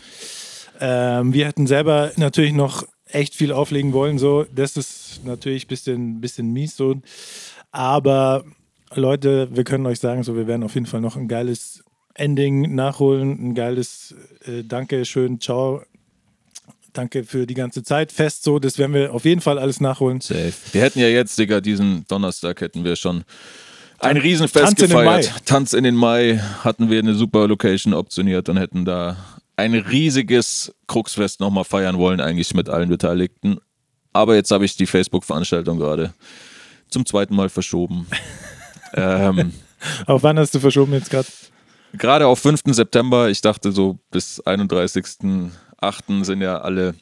[0.81, 4.45] Ähm, wir hätten selber natürlich noch echt viel auflegen wollen, so.
[4.53, 6.97] Das ist natürlich ein bisschen, bisschen mies, so.
[7.71, 8.45] Aber
[8.95, 12.75] Leute, wir können euch sagen, so, wir werden auf jeden Fall noch ein geiles Ending
[12.75, 14.15] nachholen, ein geiles
[14.47, 15.83] äh, Danke, schön, ciao.
[16.95, 18.13] Danke für die ganze Zeit.
[18.13, 20.21] Fest so, das werden wir auf jeden Fall alles nachholen.
[20.21, 20.53] Safe.
[20.73, 23.25] Wir hätten ja jetzt, Digga, diesen Donnerstag hätten wir schon
[23.99, 25.33] ein Riesenfest Tanz in gefeiert.
[25.33, 25.41] Mai.
[25.45, 29.17] Tanz in den Mai hatten wir eine super Location optioniert und hätten da
[29.57, 33.59] ein riesiges Kruxfest nochmal feiern wollen, eigentlich mit allen Beteiligten.
[34.13, 36.15] Aber jetzt habe ich die Facebook-Veranstaltung gerade
[36.89, 38.07] zum zweiten Mal verschoben.
[38.95, 39.53] ähm,
[40.07, 41.27] Auf wann hast du verschoben jetzt gerade?
[41.99, 42.63] gerade auf 5.
[42.67, 44.41] September, ich dachte so bis
[45.91, 46.25] 31.08.
[46.25, 46.95] sind ja alle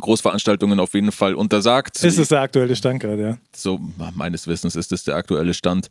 [0.00, 2.02] Großveranstaltungen auf jeden Fall untersagt.
[2.02, 3.38] Ist es der aktuelle Stand gerade, ja?
[3.54, 3.78] so
[4.14, 5.88] meines Wissens ist es der aktuelle Stand.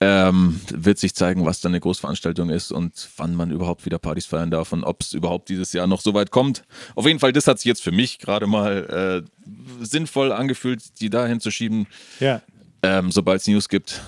[0.00, 4.26] Ähm, wird sich zeigen, was dann eine Großveranstaltung ist und wann man überhaupt wieder Partys
[4.26, 6.64] feiern darf und ob es überhaupt dieses Jahr noch so weit kommt.
[6.96, 11.08] Auf jeden Fall, das hat sich jetzt für mich gerade mal äh, sinnvoll angefühlt, die
[11.08, 11.86] dahin zu schieben.
[12.18, 12.42] Ja.
[12.82, 14.02] Ähm, Sobald es News gibt,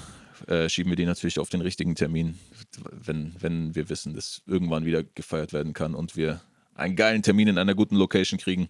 [0.48, 2.40] äh, schieben wir die natürlich auf den richtigen Termin,
[2.90, 6.40] wenn, wenn wir wissen, dass irgendwann wieder gefeiert werden kann und wir
[6.74, 8.68] einen geilen Termin in einer guten Location kriegen.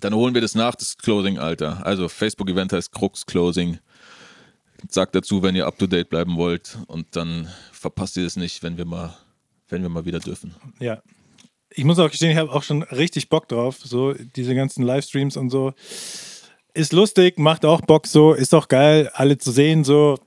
[0.00, 1.84] Dann holen wir das nach, das Closing, Alter.
[1.86, 3.78] Also Facebook-Event heißt Crux Closing.
[4.90, 8.62] Sagt dazu, wenn ihr up to date bleiben wollt und dann verpasst ihr es nicht,
[8.62, 9.16] wenn wir mal,
[9.68, 10.54] wenn wir mal wieder dürfen.
[10.80, 11.02] Ja.
[11.70, 13.78] Ich muss auch gestehen, ich habe auch schon richtig Bock drauf.
[13.82, 15.72] So, diese ganzen Livestreams und so.
[16.74, 20.18] Ist lustig, macht auch Bock so, ist auch geil, alle zu sehen, so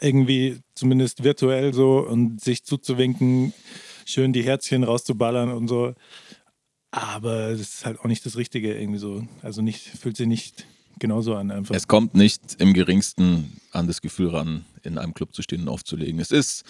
[0.00, 3.54] irgendwie zumindest virtuell so und sich zuzuwinken,
[4.08, 5.94] schön die Herzchen rauszuballern und so.
[6.90, 9.26] Aber das ist halt auch nicht das Richtige irgendwie so.
[9.42, 10.66] Also nicht, fühlt sich nicht
[10.98, 11.74] genauso an einfach.
[11.74, 15.68] Es kommt nicht im geringsten an das Gefühl ran, in einem Club zu stehen und
[15.68, 16.18] aufzulegen.
[16.20, 16.64] Es ist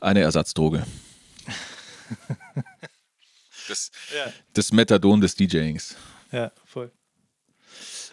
[0.00, 0.86] eine Ersatzdroge.
[3.68, 4.32] Das, Ja.
[4.54, 5.94] das Methadon des DJings.
[6.32, 6.90] Ja, voll.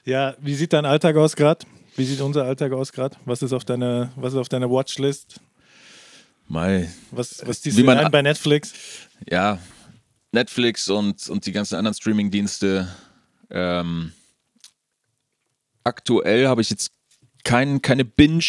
[0.03, 1.65] Ja, wie sieht dein Alltag aus gerade?
[1.95, 3.15] Wie sieht unser Alltag aus gerade?
[3.23, 5.39] Was ist auf deiner, was ist auf deiner Watchlist?
[6.47, 8.73] Mai, Was, was du man- ein bei Netflix?
[9.29, 9.59] ja,
[10.31, 12.87] Netflix und, und die ganzen anderen Streaming-Dienste.
[13.49, 14.11] Ähm,
[15.83, 16.91] aktuell habe ich jetzt
[17.43, 18.43] kein, keine Binge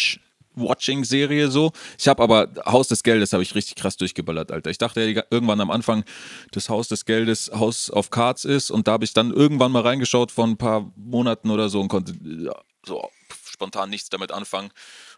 [0.55, 1.71] Watching-Serie so.
[1.99, 4.71] Ich habe aber Haus des Geldes habe ich richtig krass durchgeballert, Alter.
[4.71, 6.03] Ich dachte ja irgendwann am Anfang,
[6.51, 9.83] das Haus des Geldes House of Cards ist und da habe ich dann irgendwann mal
[9.83, 13.07] reingeschaut vor ein paar Monaten oder so und konnte ja, so
[13.49, 14.71] spontan nichts damit anfangen.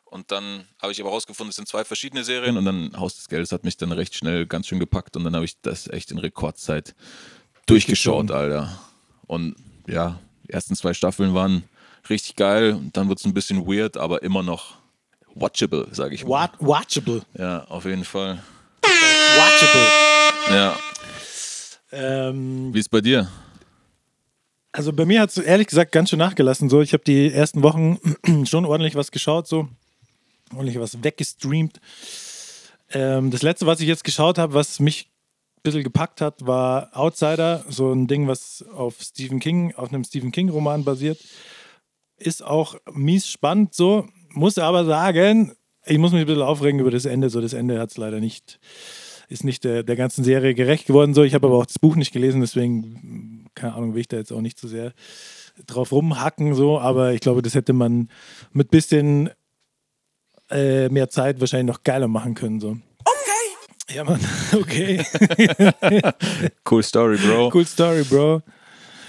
[0.10, 3.28] Und dann habe ich aber herausgefunden, es sind zwei verschiedene Serien und dann Haus des
[3.30, 6.10] Geldes hat mich dann recht schnell ganz schön gepackt und dann habe ich das echt
[6.12, 6.96] in Rekordzeit
[7.68, 8.80] durchgeschaut, Alter.
[9.28, 9.56] Und
[9.88, 11.64] ja, die ersten zwei Staffeln waren
[12.10, 14.78] richtig geil und dann wird es ein bisschen weird, aber immer noch
[15.36, 16.30] watchable, sage ich mal.
[16.32, 17.22] Wat watchable.
[17.38, 18.42] Ja, auf jeden Fall.
[18.82, 19.88] Watchable.
[20.50, 20.80] Ja,
[21.92, 23.30] Ähm, wie ist bei dir?
[24.72, 26.70] also bei mir hat es ehrlich gesagt ganz schön nachgelassen.
[26.70, 28.00] So, ich habe die ersten Wochen
[28.46, 29.68] schon ordentlich was geschaut, so
[30.54, 31.80] ordentlich was weggestreamt.
[32.92, 35.10] Ähm, das letzte, was ich jetzt geschaut habe, was mich
[35.58, 40.04] ein bisschen gepackt hat, war Outsider, so ein Ding, was auf Stephen King, auf einem
[40.04, 41.20] Stephen King Roman basiert.
[42.18, 46.92] Ist auch mies spannend, so muss aber sagen, ich muss mich ein bisschen aufregen über
[46.92, 47.30] das Ende.
[47.30, 48.60] So, das Ende hat es leider nicht,
[49.28, 51.14] ist nicht der, der ganzen Serie gerecht geworden.
[51.14, 54.18] So, ich habe aber auch das Buch nicht gelesen, deswegen, keine Ahnung, will ich da
[54.18, 54.94] jetzt auch nicht zu sehr
[55.66, 56.54] drauf rumhacken.
[56.54, 58.10] So, aber ich glaube, das hätte man
[58.52, 59.30] mit bisschen
[60.50, 62.60] äh, mehr Zeit wahrscheinlich noch geiler machen können.
[62.60, 62.78] So.
[63.06, 63.96] Okay.
[63.96, 64.20] Ja, Mann,
[64.54, 65.04] okay.
[66.70, 67.52] Cool Story, Bro.
[67.54, 68.42] cool Story, Bro.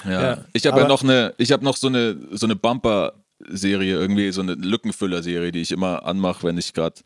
[0.05, 0.23] Ja.
[0.23, 4.31] Ja, Ich habe ja noch eine, ich habe noch so eine, so eine Bumper-Serie, irgendwie
[4.33, 7.01] so eine Lückenfüller-Serie, die ich immer anmache, wenn ich gerade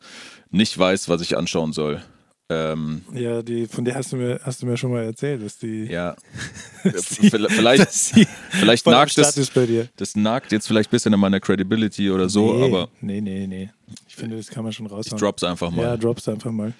[0.49, 2.01] nicht weiß, was ich anschauen soll.
[2.47, 5.57] Ähm, Ja, die, von der hast du mir, hast du mir schon mal erzählt, dass
[5.57, 5.85] die.
[5.85, 6.15] ja.
[6.83, 9.89] Vielleicht, vielleicht, dass sie vielleicht voll am nagt das, ist bei dir.
[9.95, 13.47] das nagt jetzt vielleicht ein bisschen an meiner Credibility oder so, nee, aber Nee, nee,
[13.47, 13.71] nee.
[14.07, 15.19] Ich finde, das kann man schon ich raushauen.
[15.19, 15.81] drop's einfach mal.
[15.81, 16.73] Ja, drops einfach mal.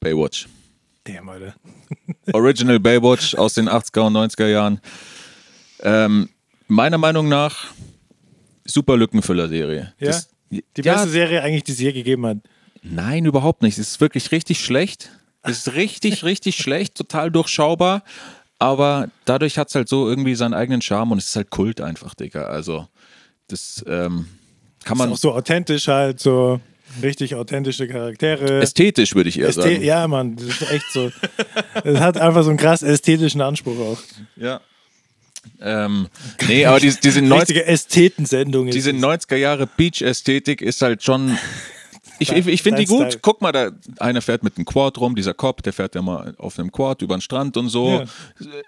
[0.00, 0.48] Baywatch.
[1.04, 1.54] Damn, Alter.
[2.32, 4.80] Original Baywatch aus den 80er und 90er Jahren.
[5.80, 6.28] Ähm,
[6.66, 7.66] meiner Meinung nach
[8.64, 9.92] super Lückenfüller-Serie.
[10.00, 10.06] Ja?
[10.08, 12.38] Das- Die ja, beste Serie eigentlich, die es je gegeben hat.
[12.84, 13.78] Nein, überhaupt nicht.
[13.78, 15.10] Es ist wirklich richtig schlecht.
[15.42, 18.04] Es ist richtig, richtig schlecht, total durchschaubar.
[18.58, 21.80] Aber dadurch hat es halt so irgendwie seinen eigenen Charme und es ist halt Kult
[21.80, 22.44] einfach, Digga.
[22.44, 22.86] Also,
[23.48, 24.26] das ähm,
[24.84, 26.60] kann Ist man auch so authentisch halt, so
[27.02, 28.62] richtig authentische Charaktere.
[28.62, 29.82] ästhetisch, würde ich eher Ästhe- sagen.
[29.82, 31.10] ja, Mann, das ist echt so.
[31.82, 33.98] Es hat einfach so einen krass ästhetischen Anspruch auch.
[34.36, 34.60] Ja.
[35.60, 36.08] Ähm,
[36.46, 38.96] nee, aber diese, diese, 90, Richtige Ästhetensendung ist diese es.
[38.96, 41.36] 90er Jahre Beach-Ästhetik ist halt schon.
[42.18, 43.06] Ich, ich, ich finde die gut.
[43.08, 43.18] Style.
[43.22, 46.34] Guck mal, da einer fährt mit einem Quad rum, dieser Cop, der fährt ja mal
[46.38, 48.04] auf einem Quad über den Strand und so.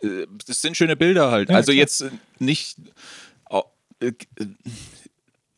[0.02, 1.48] Äh, Das sind schöne Bilder halt.
[1.50, 1.78] Ja, also klar.
[1.80, 2.76] jetzt äh, nicht.
[4.00, 4.12] äh,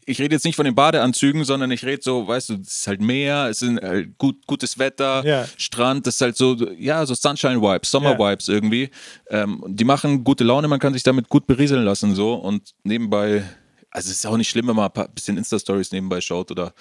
[0.06, 2.86] Ich rede jetzt nicht von den Badeanzügen, sondern ich rede so, weißt du, es ist
[2.86, 5.46] halt Meer, es ist halt gut, gutes Wetter, Ja.
[5.58, 8.88] Strand, das ist halt so, ja, so Sunshine-Vibes, Sommer-Vibes irgendwie.
[9.28, 13.42] Ähm, die machen gute Laune, man kann sich damit gut berieseln lassen so und nebenbei,
[13.90, 16.72] also es ist auch nicht schlimm, wenn man ein paar- bisschen Insta-Stories nebenbei schaut oder,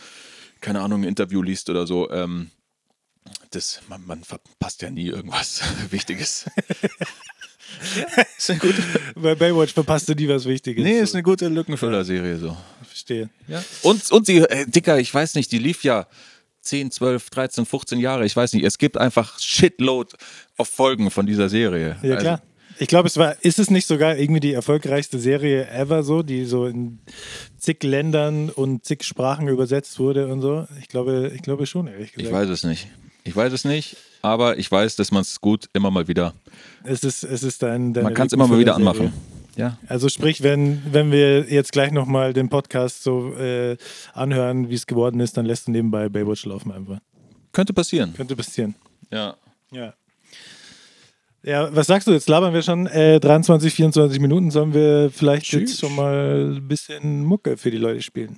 [0.62, 2.10] keine Ahnung, ein Interview liest oder so.
[2.12, 2.52] Ähm,
[3.52, 6.46] das, man, man verpasst ja nie irgendwas Wichtiges.
[8.38, 8.84] ist eine gute,
[9.16, 10.84] Bei Baywatch verpasst du nie was Wichtiges.
[10.84, 12.56] nee, ist eine gute Lückenfüller-Serie so.
[12.84, 13.30] Verstehe.
[13.48, 13.64] Ja.
[13.84, 16.08] Und, und sie, äh, Dicker, ich weiß nicht, die lief ja
[16.62, 18.66] 10, 12, 13, 15 Jahre, ich weiß nicht.
[18.66, 20.16] Es gibt einfach Shitload
[20.58, 21.98] auf Folgen von dieser Serie.
[22.02, 22.42] Ja, klar.
[22.80, 26.46] Ich glaube, es war, ist es nicht sogar irgendwie die erfolgreichste Serie ever so, die
[26.46, 27.00] so in
[27.58, 30.68] zig Ländern und zig Sprachen übersetzt wurde und so?
[30.80, 32.34] Ich glaube, ich glaube schon, ehrlich ich gesagt.
[32.34, 32.88] weiß es nicht.
[33.24, 36.34] Ich weiß es nicht, aber ich weiß, dass man es gut immer mal wieder,
[36.84, 39.12] Es ist, es ist dein, man kann es immer mal wieder anmachen.
[39.58, 39.78] Ja.
[39.88, 43.76] Also sprich, wenn, wenn wir jetzt gleich nochmal den Podcast so äh,
[44.14, 47.00] anhören, wie es geworden ist, dann lässt du nebenbei Baywatch laufen einfach.
[47.52, 48.14] Könnte passieren.
[48.14, 48.76] Könnte passieren.
[49.12, 49.36] Ja.
[49.72, 49.94] Ja.
[51.44, 52.12] Ja, was sagst du?
[52.12, 54.52] Jetzt labern wir schon äh, 23, 24 Minuten.
[54.52, 55.62] Sollen wir vielleicht Tschüss.
[55.72, 58.38] jetzt schon mal ein bisschen Mucke für die Leute spielen?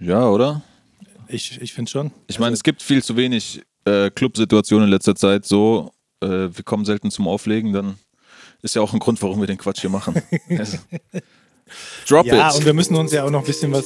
[0.00, 0.62] Ja, oder?
[1.28, 2.10] Ich, ich finde schon.
[2.26, 5.44] Ich meine, es gibt viel zu wenig äh, Clubsituationen in letzter Zeit.
[5.44, 5.92] So,
[6.22, 7.96] äh, wir kommen selten zum Auflegen, dann
[8.62, 10.20] ist ja auch ein Grund, warum wir den Quatsch hier machen.
[10.58, 10.78] also.
[12.08, 12.56] Drop Ja, it.
[12.56, 13.84] und wir müssen uns ja auch noch ein bisschen was,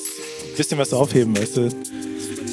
[0.56, 1.68] bisschen was aufheben, weißt du?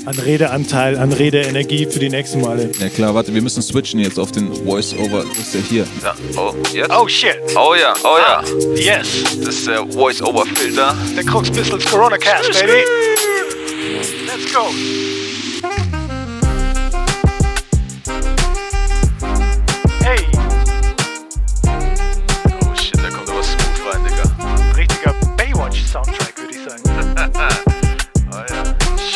[0.06, 2.72] An Redeanteil, an Redeenergie für die nächsten Male.
[2.80, 5.26] Ja klar, warte, wir müssen switchen jetzt auf den Voice-Over.
[5.30, 5.88] Das ist ja hier.
[6.02, 6.90] Ja, oh, jetzt?
[6.92, 7.38] Oh shit.
[7.56, 8.44] Oh ja, oh ja.
[8.76, 9.24] Yes.
[9.44, 10.96] Das ist der Voice-Over-Filter.
[11.16, 12.84] Der Crux Pistols Corona Cast, baby.
[14.26, 14.70] Let's go.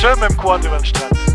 [0.05, 1.34] Schön mit dem Quad über den Strand.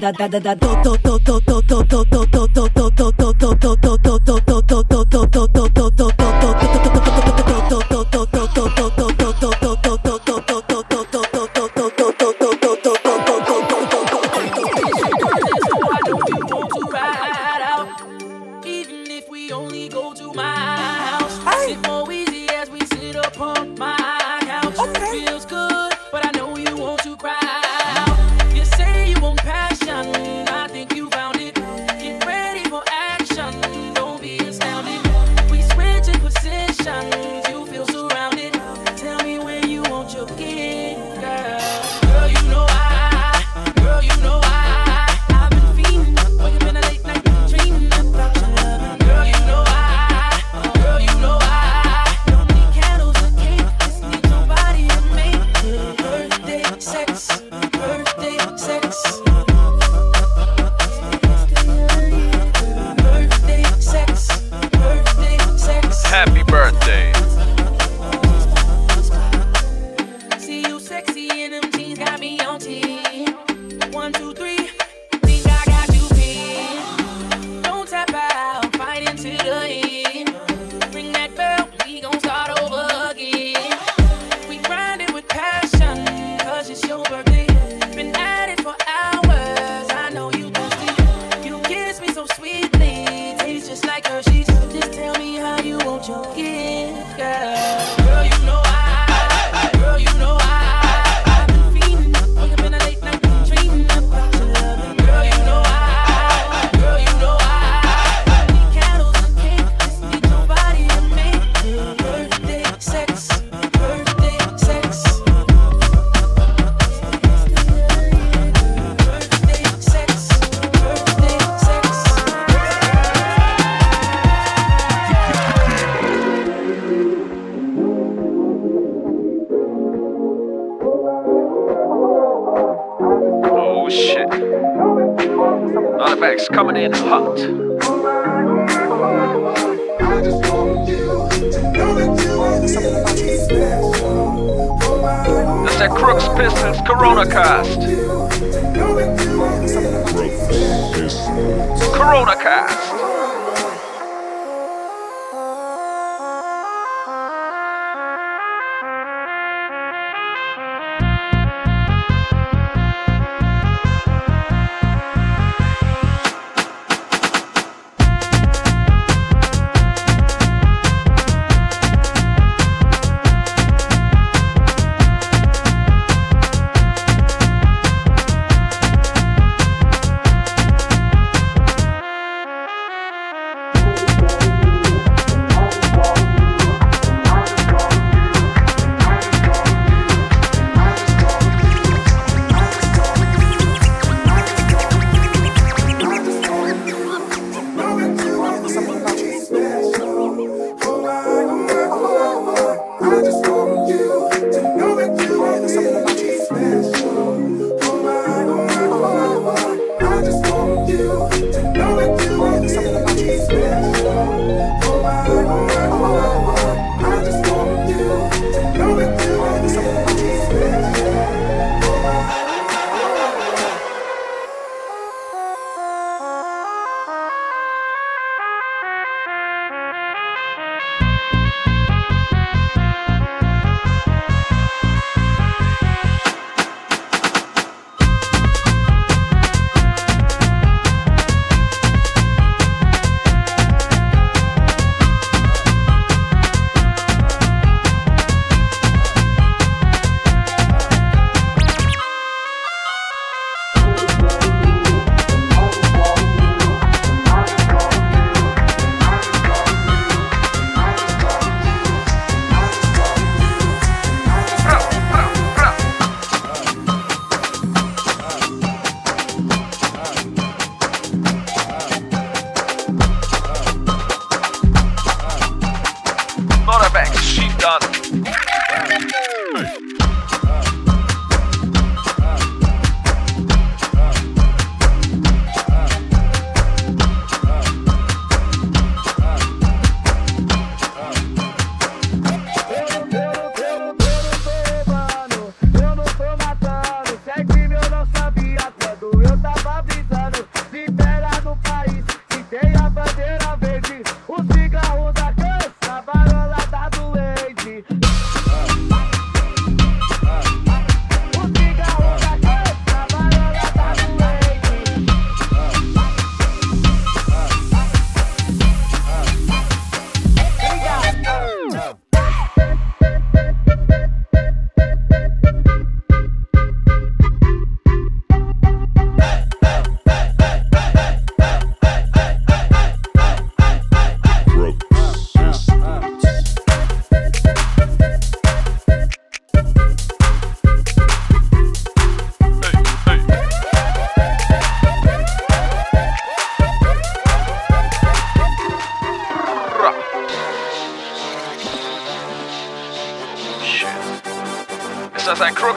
[0.00, 0.67] da da da da da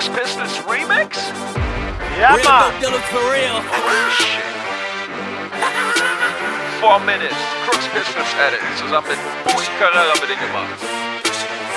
[0.02, 1.14] Seahawks Pistons remix?
[2.18, 2.74] Yeah, man.
[2.82, 3.62] Dealers for real.
[6.82, 7.38] Four minutes.
[7.66, 8.62] Crooks Pistons edit.
[8.78, 9.20] Zusammen mit
[10.24, 10.82] it in your mouth.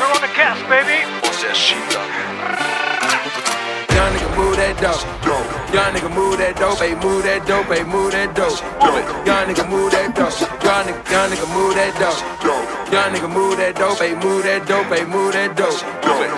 [0.00, 1.04] We're on the cast, baby.
[1.20, 2.00] Und she Schieber.
[3.92, 5.04] Young nigga move that dope.
[5.74, 6.78] Young nigga move that dope.
[6.78, 7.66] Hey, move that dope.
[7.66, 8.58] Hey, move that dope.
[9.26, 10.40] Young nigga move that dope.
[10.64, 12.68] Young nigga, young nigga move that dope dope.
[12.92, 15.80] Young nigga move that dope, ayy move that dope, ayy move that dope.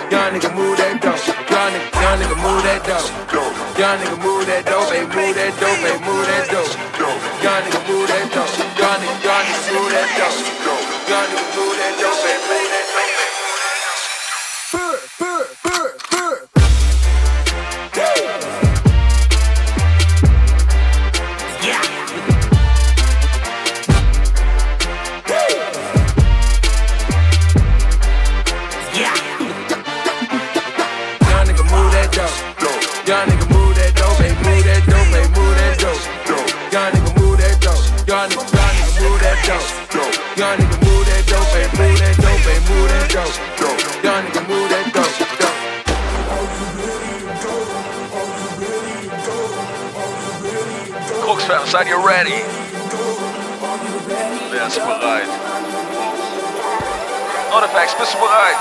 [0.09, 1.19] Young nigga move that dope.
[1.51, 3.11] Young nigga, young nigga move that dope.
[3.77, 6.73] Young nigga move that dope, ayy move that dope, ayy move that dope.
[7.43, 8.55] Young nigga move that dope.
[8.79, 10.39] Young nigga, young nigga move that dope.
[11.11, 13.06] Young nigga move that dope, ayy move that dope.
[51.77, 52.31] Are you ready?
[54.51, 55.29] Yes, bereit.
[57.53, 57.95] ready?
[57.99, 58.57] bist du bereit?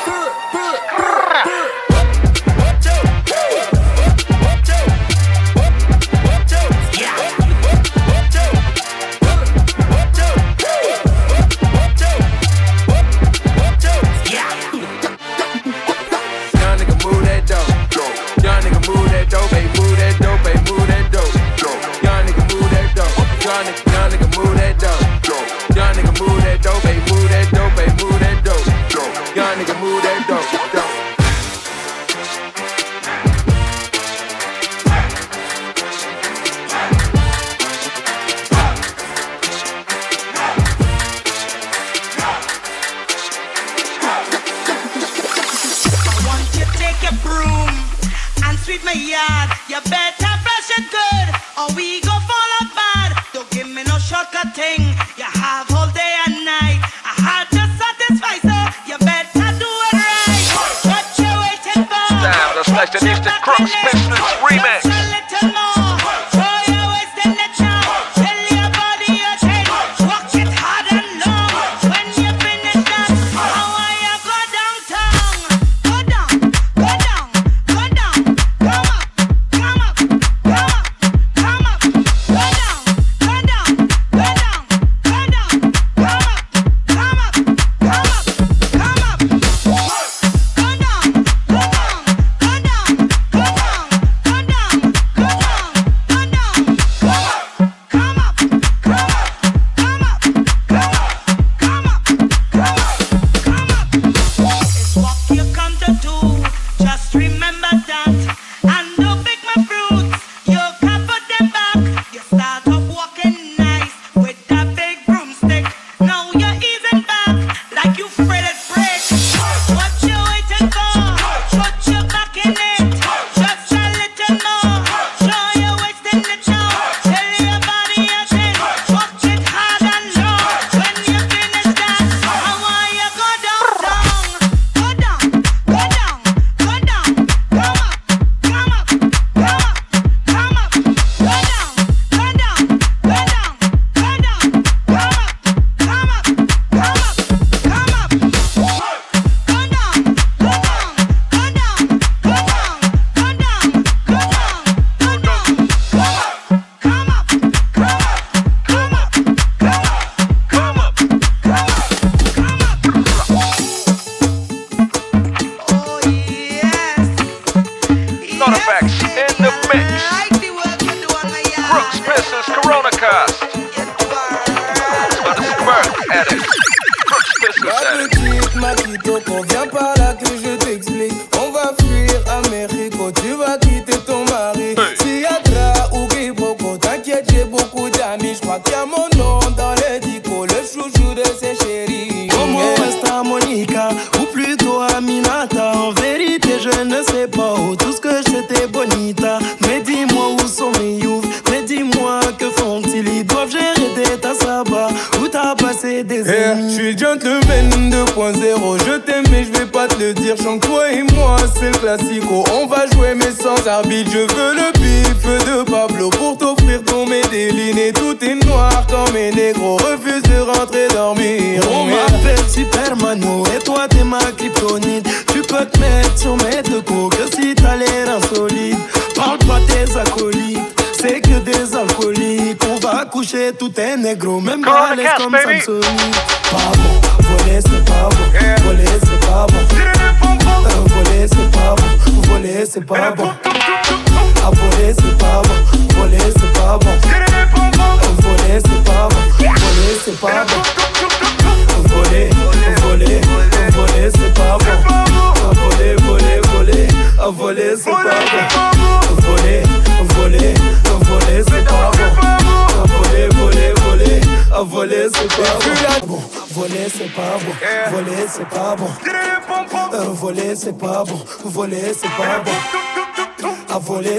[212.52, 214.55] On va jouer mais sans arbitre, je veux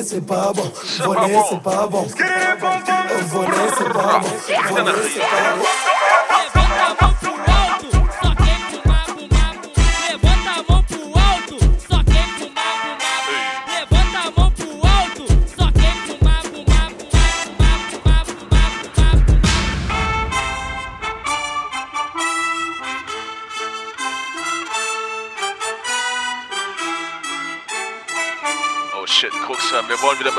[0.07, 0.63] c'est pas bon.
[1.03, 2.03] Voler, c'est pas bon.
[2.03, 2.09] Voler,
[3.77, 4.27] c'est pas bon.
[4.69, 5.65] Voler, c'est pas bon.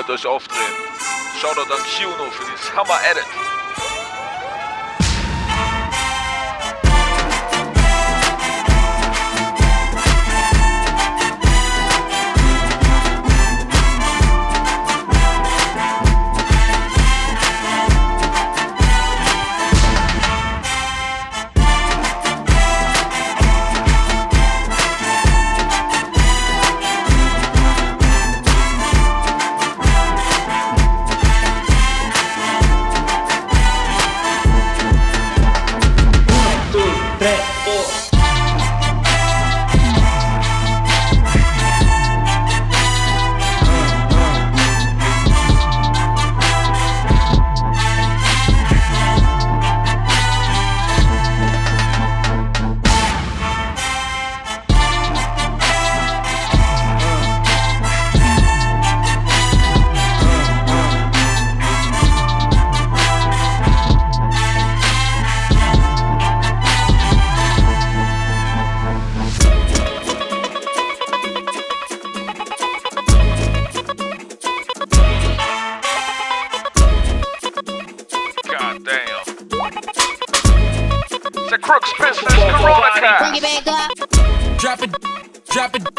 [0.08, 0.72] müsst euch aufdrehen.
[1.40, 3.47] Shoutout an Chiuno für dieses Hammer-Edit.
[84.58, 84.90] Drop it,
[85.50, 85.97] drop it.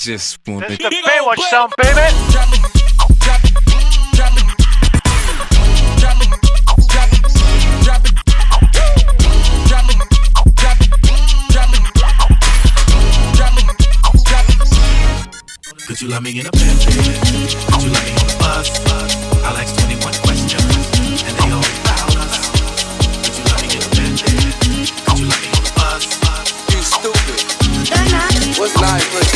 [0.00, 0.76] Just want to.
[0.78, 2.00] the Baywatch sound, baby.
[15.86, 17.12] Could you love me in a bed, baby?
[17.20, 18.72] Could you love me on a bus?
[19.44, 20.64] I like 21 questions,
[21.28, 22.40] and they always found us.
[23.20, 24.48] Could you love me in a bed, baby?
[25.04, 26.08] Could you love me on a bus?
[26.72, 27.44] You stupid.
[28.58, 29.29] What's life?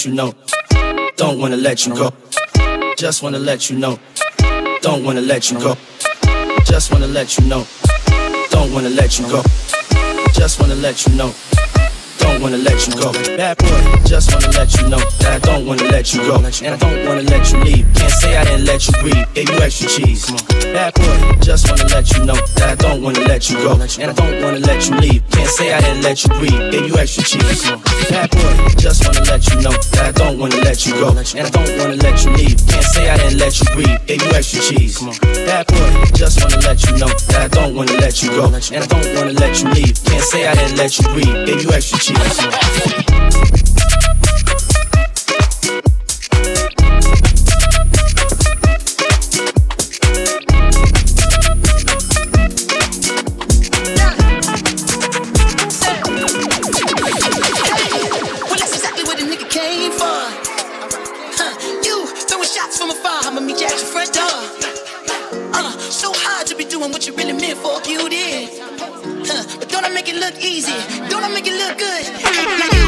[0.00, 0.32] Let you know.
[1.16, 2.10] Don't wanna let you go.
[2.96, 3.98] Just wanna let you know.
[4.80, 5.76] Don't wanna let you go.
[6.64, 7.66] Just wanna let you know.
[8.48, 9.42] Don't wanna let you go.
[10.32, 11.34] Just wanna let you know.
[12.18, 13.12] Don't wanna let you go.
[13.36, 16.36] Bad boy, just wanna let you know that I don't wanna let you go.
[16.36, 17.86] And I don't wanna let you leave.
[17.94, 19.26] Can't say I didn't let you breathe.
[19.34, 20.30] Gave you extra cheese.
[20.72, 23.72] Bad boy, just wanna let you know that I don't wanna let you go.
[23.72, 25.22] And I don't wanna let you leave.
[25.30, 26.72] Can't say I didn't let you breathe.
[26.72, 27.99] Gave you extra cheese.
[28.10, 31.10] Bad boy, just wanna let you know that I don't wanna let you go.
[31.10, 32.58] And I don't wanna let you leave.
[32.66, 34.06] Can't say I didn't let you breathe.
[34.06, 34.98] Gave you extra cheese.
[35.46, 38.46] Bad boy, just wanna let you know that I don't wanna let you go.
[38.46, 40.02] And I don't wanna let you leave.
[40.02, 41.46] Can't say I didn't let you breathe.
[41.46, 42.40] Gave you extra cheese.
[66.80, 68.48] Doing what you really meant for, you did.
[68.58, 70.72] Huh, but don't I make it look easy?
[71.10, 72.79] Don't I make it look good?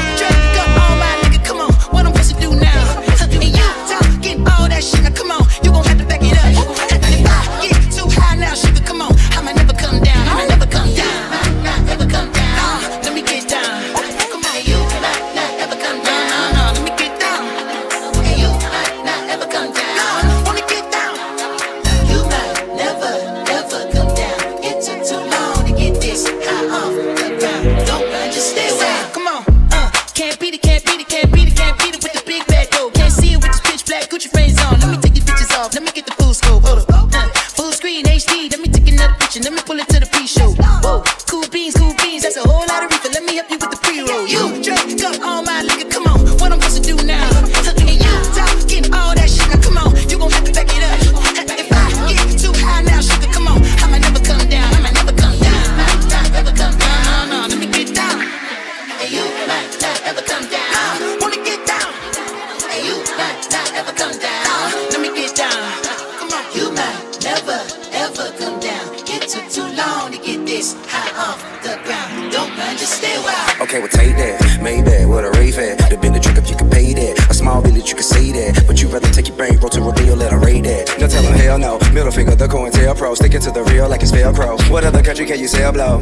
[81.52, 81.81] Hell no.
[82.12, 83.14] Finger, the COINTEL pro.
[83.14, 84.60] Sticking to the real like it's Velcro.
[84.70, 86.00] What other country can you sell blow?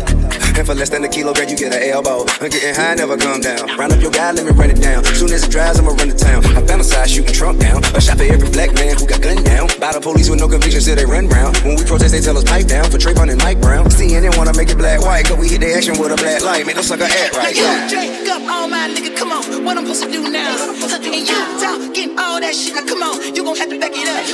[0.59, 2.27] And for less than a kilo, girl, you get an elbow.
[2.43, 3.63] I'm getting high, never come down.
[3.79, 5.05] Round up your guy, let me run it down.
[5.05, 6.45] Soon as it dries, I'ma run to town.
[6.59, 7.85] I fantasize shooting Trump down.
[7.95, 9.69] A shot for every black man who got gunned down.
[9.79, 11.57] By the police with no conviction, still they run round.
[11.63, 12.91] When we protest, they tell us pipe down.
[12.91, 13.87] For Trayvon and Mike Brown.
[13.87, 16.67] CNN wanna make it black white, cause we hit the action with a black light.
[16.67, 17.55] Make no sucker act right.
[17.55, 20.75] Now you drink up all my liquor, come on, what I'm supposed to do now?
[20.91, 24.09] And you talking all that shit, now come on, you gon' have to back it
[24.11, 24.27] up.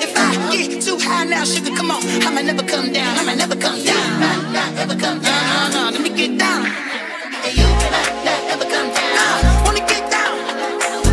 [0.00, 3.24] If I get too high now, sugar, come on, I might never come down, I
[3.24, 5.70] might never come down, might not ever come down.
[5.72, 6.66] No, no, let me get down.
[6.66, 9.14] And you might not ever come down.
[9.18, 10.34] Uh, wanna get down.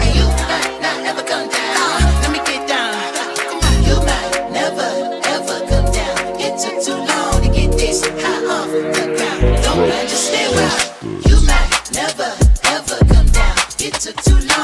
[0.03, 1.76] And you might not ever come down.
[1.78, 2.93] Uh, let me get down.
[3.49, 4.88] Come on, you might never
[5.36, 6.18] ever come down.
[6.39, 9.64] It took too long to get this high off the ground.
[9.64, 11.30] Don't run, just stay wild.
[11.30, 12.30] You might never
[12.76, 13.58] ever come down.
[13.80, 14.55] It took too long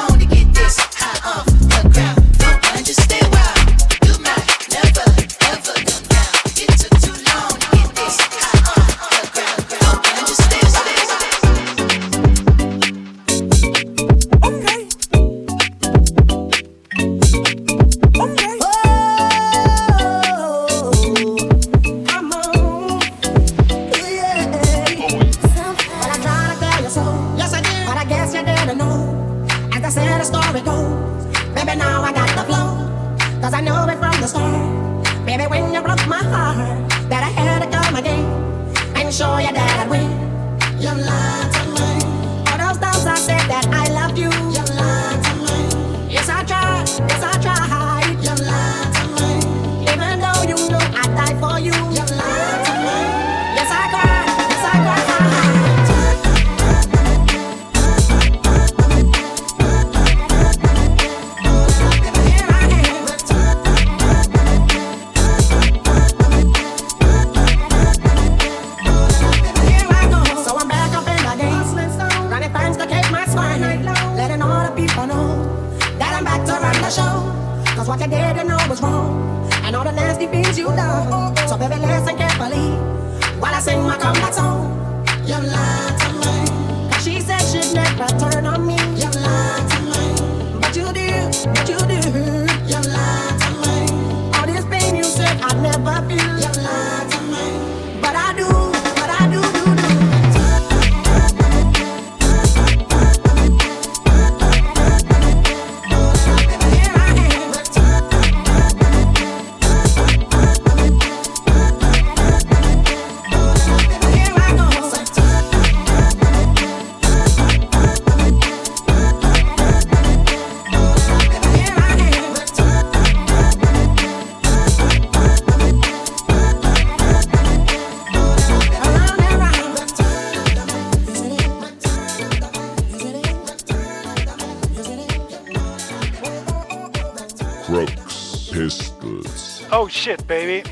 [139.72, 140.64] Oh shit, baby.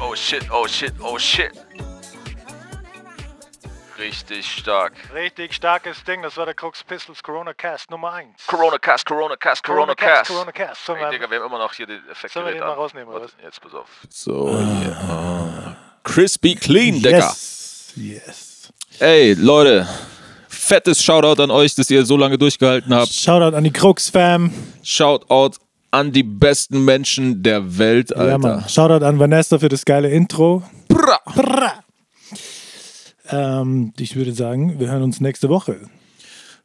[0.00, 1.52] Oh shit, oh shit, oh shit.
[3.98, 4.92] Richtig stark.
[5.14, 6.22] Richtig starkes Ding.
[6.22, 8.46] Das war der Crux Pistols Corona Cast Nummer 1.
[8.46, 10.30] Corona Cast, Corona Cast, Corona Cast.
[10.30, 10.84] Corona Cast.
[10.84, 12.34] Sollen Ey, Digga, wir haben immer noch hier den Effekt.
[12.34, 13.32] sollen wir den mal rausnehmen, oder was?
[13.42, 13.88] Jetzt pass auf.
[14.08, 15.76] So, ja.
[16.02, 17.18] Crispy clean, Digga.
[17.18, 17.92] Yes.
[17.96, 18.72] Yes.
[18.98, 19.88] Ey, Leute.
[20.48, 23.12] Fettes Shoutout an euch, dass ihr so lange durchgehalten habt.
[23.12, 24.52] Shoutout an die Crux-Fam.
[24.82, 25.58] Shoutout
[25.94, 28.30] an die besten Menschen der Welt, Alter.
[28.30, 28.68] Ja, Mann.
[28.68, 30.62] Shoutout an Vanessa für das geile Intro.
[30.88, 31.18] Bra.
[31.34, 31.72] Bra.
[33.30, 35.76] Ähm, ich würde sagen, wir hören uns nächste Woche.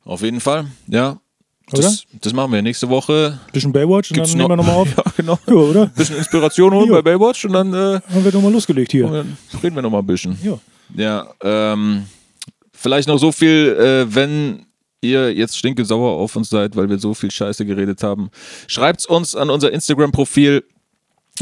[0.04, 1.18] Auf jeden Fall, ja.
[1.72, 3.40] Das, das machen wir nächste Woche.
[3.54, 4.88] Bisschen Baywatch und Gibt's dann nehmen wir noch- nochmal auf.
[4.98, 5.40] Ja, genau.
[5.46, 5.86] Ja, oder?
[5.86, 9.06] Bisschen Inspiration holen bei Baywatch und dann äh, Haben wir nochmal losgelegt hier.
[9.08, 10.36] dann reden wir nochmal ein bisschen.
[10.44, 10.58] Ja.
[10.96, 12.08] Ja, ähm,
[12.74, 14.66] vielleicht noch so viel, äh, wenn
[15.02, 18.30] ihr jetzt stinkesauer auf uns seid, weil wir so viel Scheiße geredet haben.
[18.68, 20.64] Schreibt's uns an unser Instagram-Profil.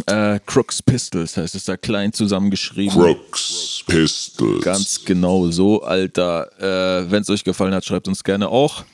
[0.06, 2.94] Äh, Crooks Pistols heißt es da klein zusammengeschrieben.
[2.94, 4.64] Crooks Pistols.
[4.64, 6.52] Ganz genau so, Alter.
[6.60, 8.86] Äh, Wenn es euch gefallen hat, schreibt uns gerne auch.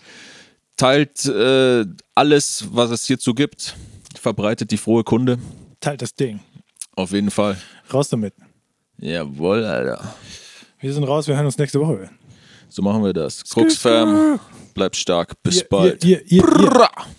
[0.78, 1.86] Teilt äh,
[2.16, 3.76] alles, was es hierzu gibt.
[4.20, 5.40] Verbreitet die frohe Kunde.
[5.82, 6.40] Teilt das Ding.
[6.96, 7.58] Auf jeden Fall.
[7.94, 8.34] Raus damit.
[8.98, 10.16] Jawohl, Alter.
[10.80, 12.10] Wir sind raus, wir hören uns nächste Woche.
[12.74, 13.44] So machen wir das.
[13.44, 14.40] Crooks Fam,
[14.74, 15.34] bleibt stark.
[15.44, 16.04] Bis bald.
[16.04, 16.90] ihr- ihr- Brrra.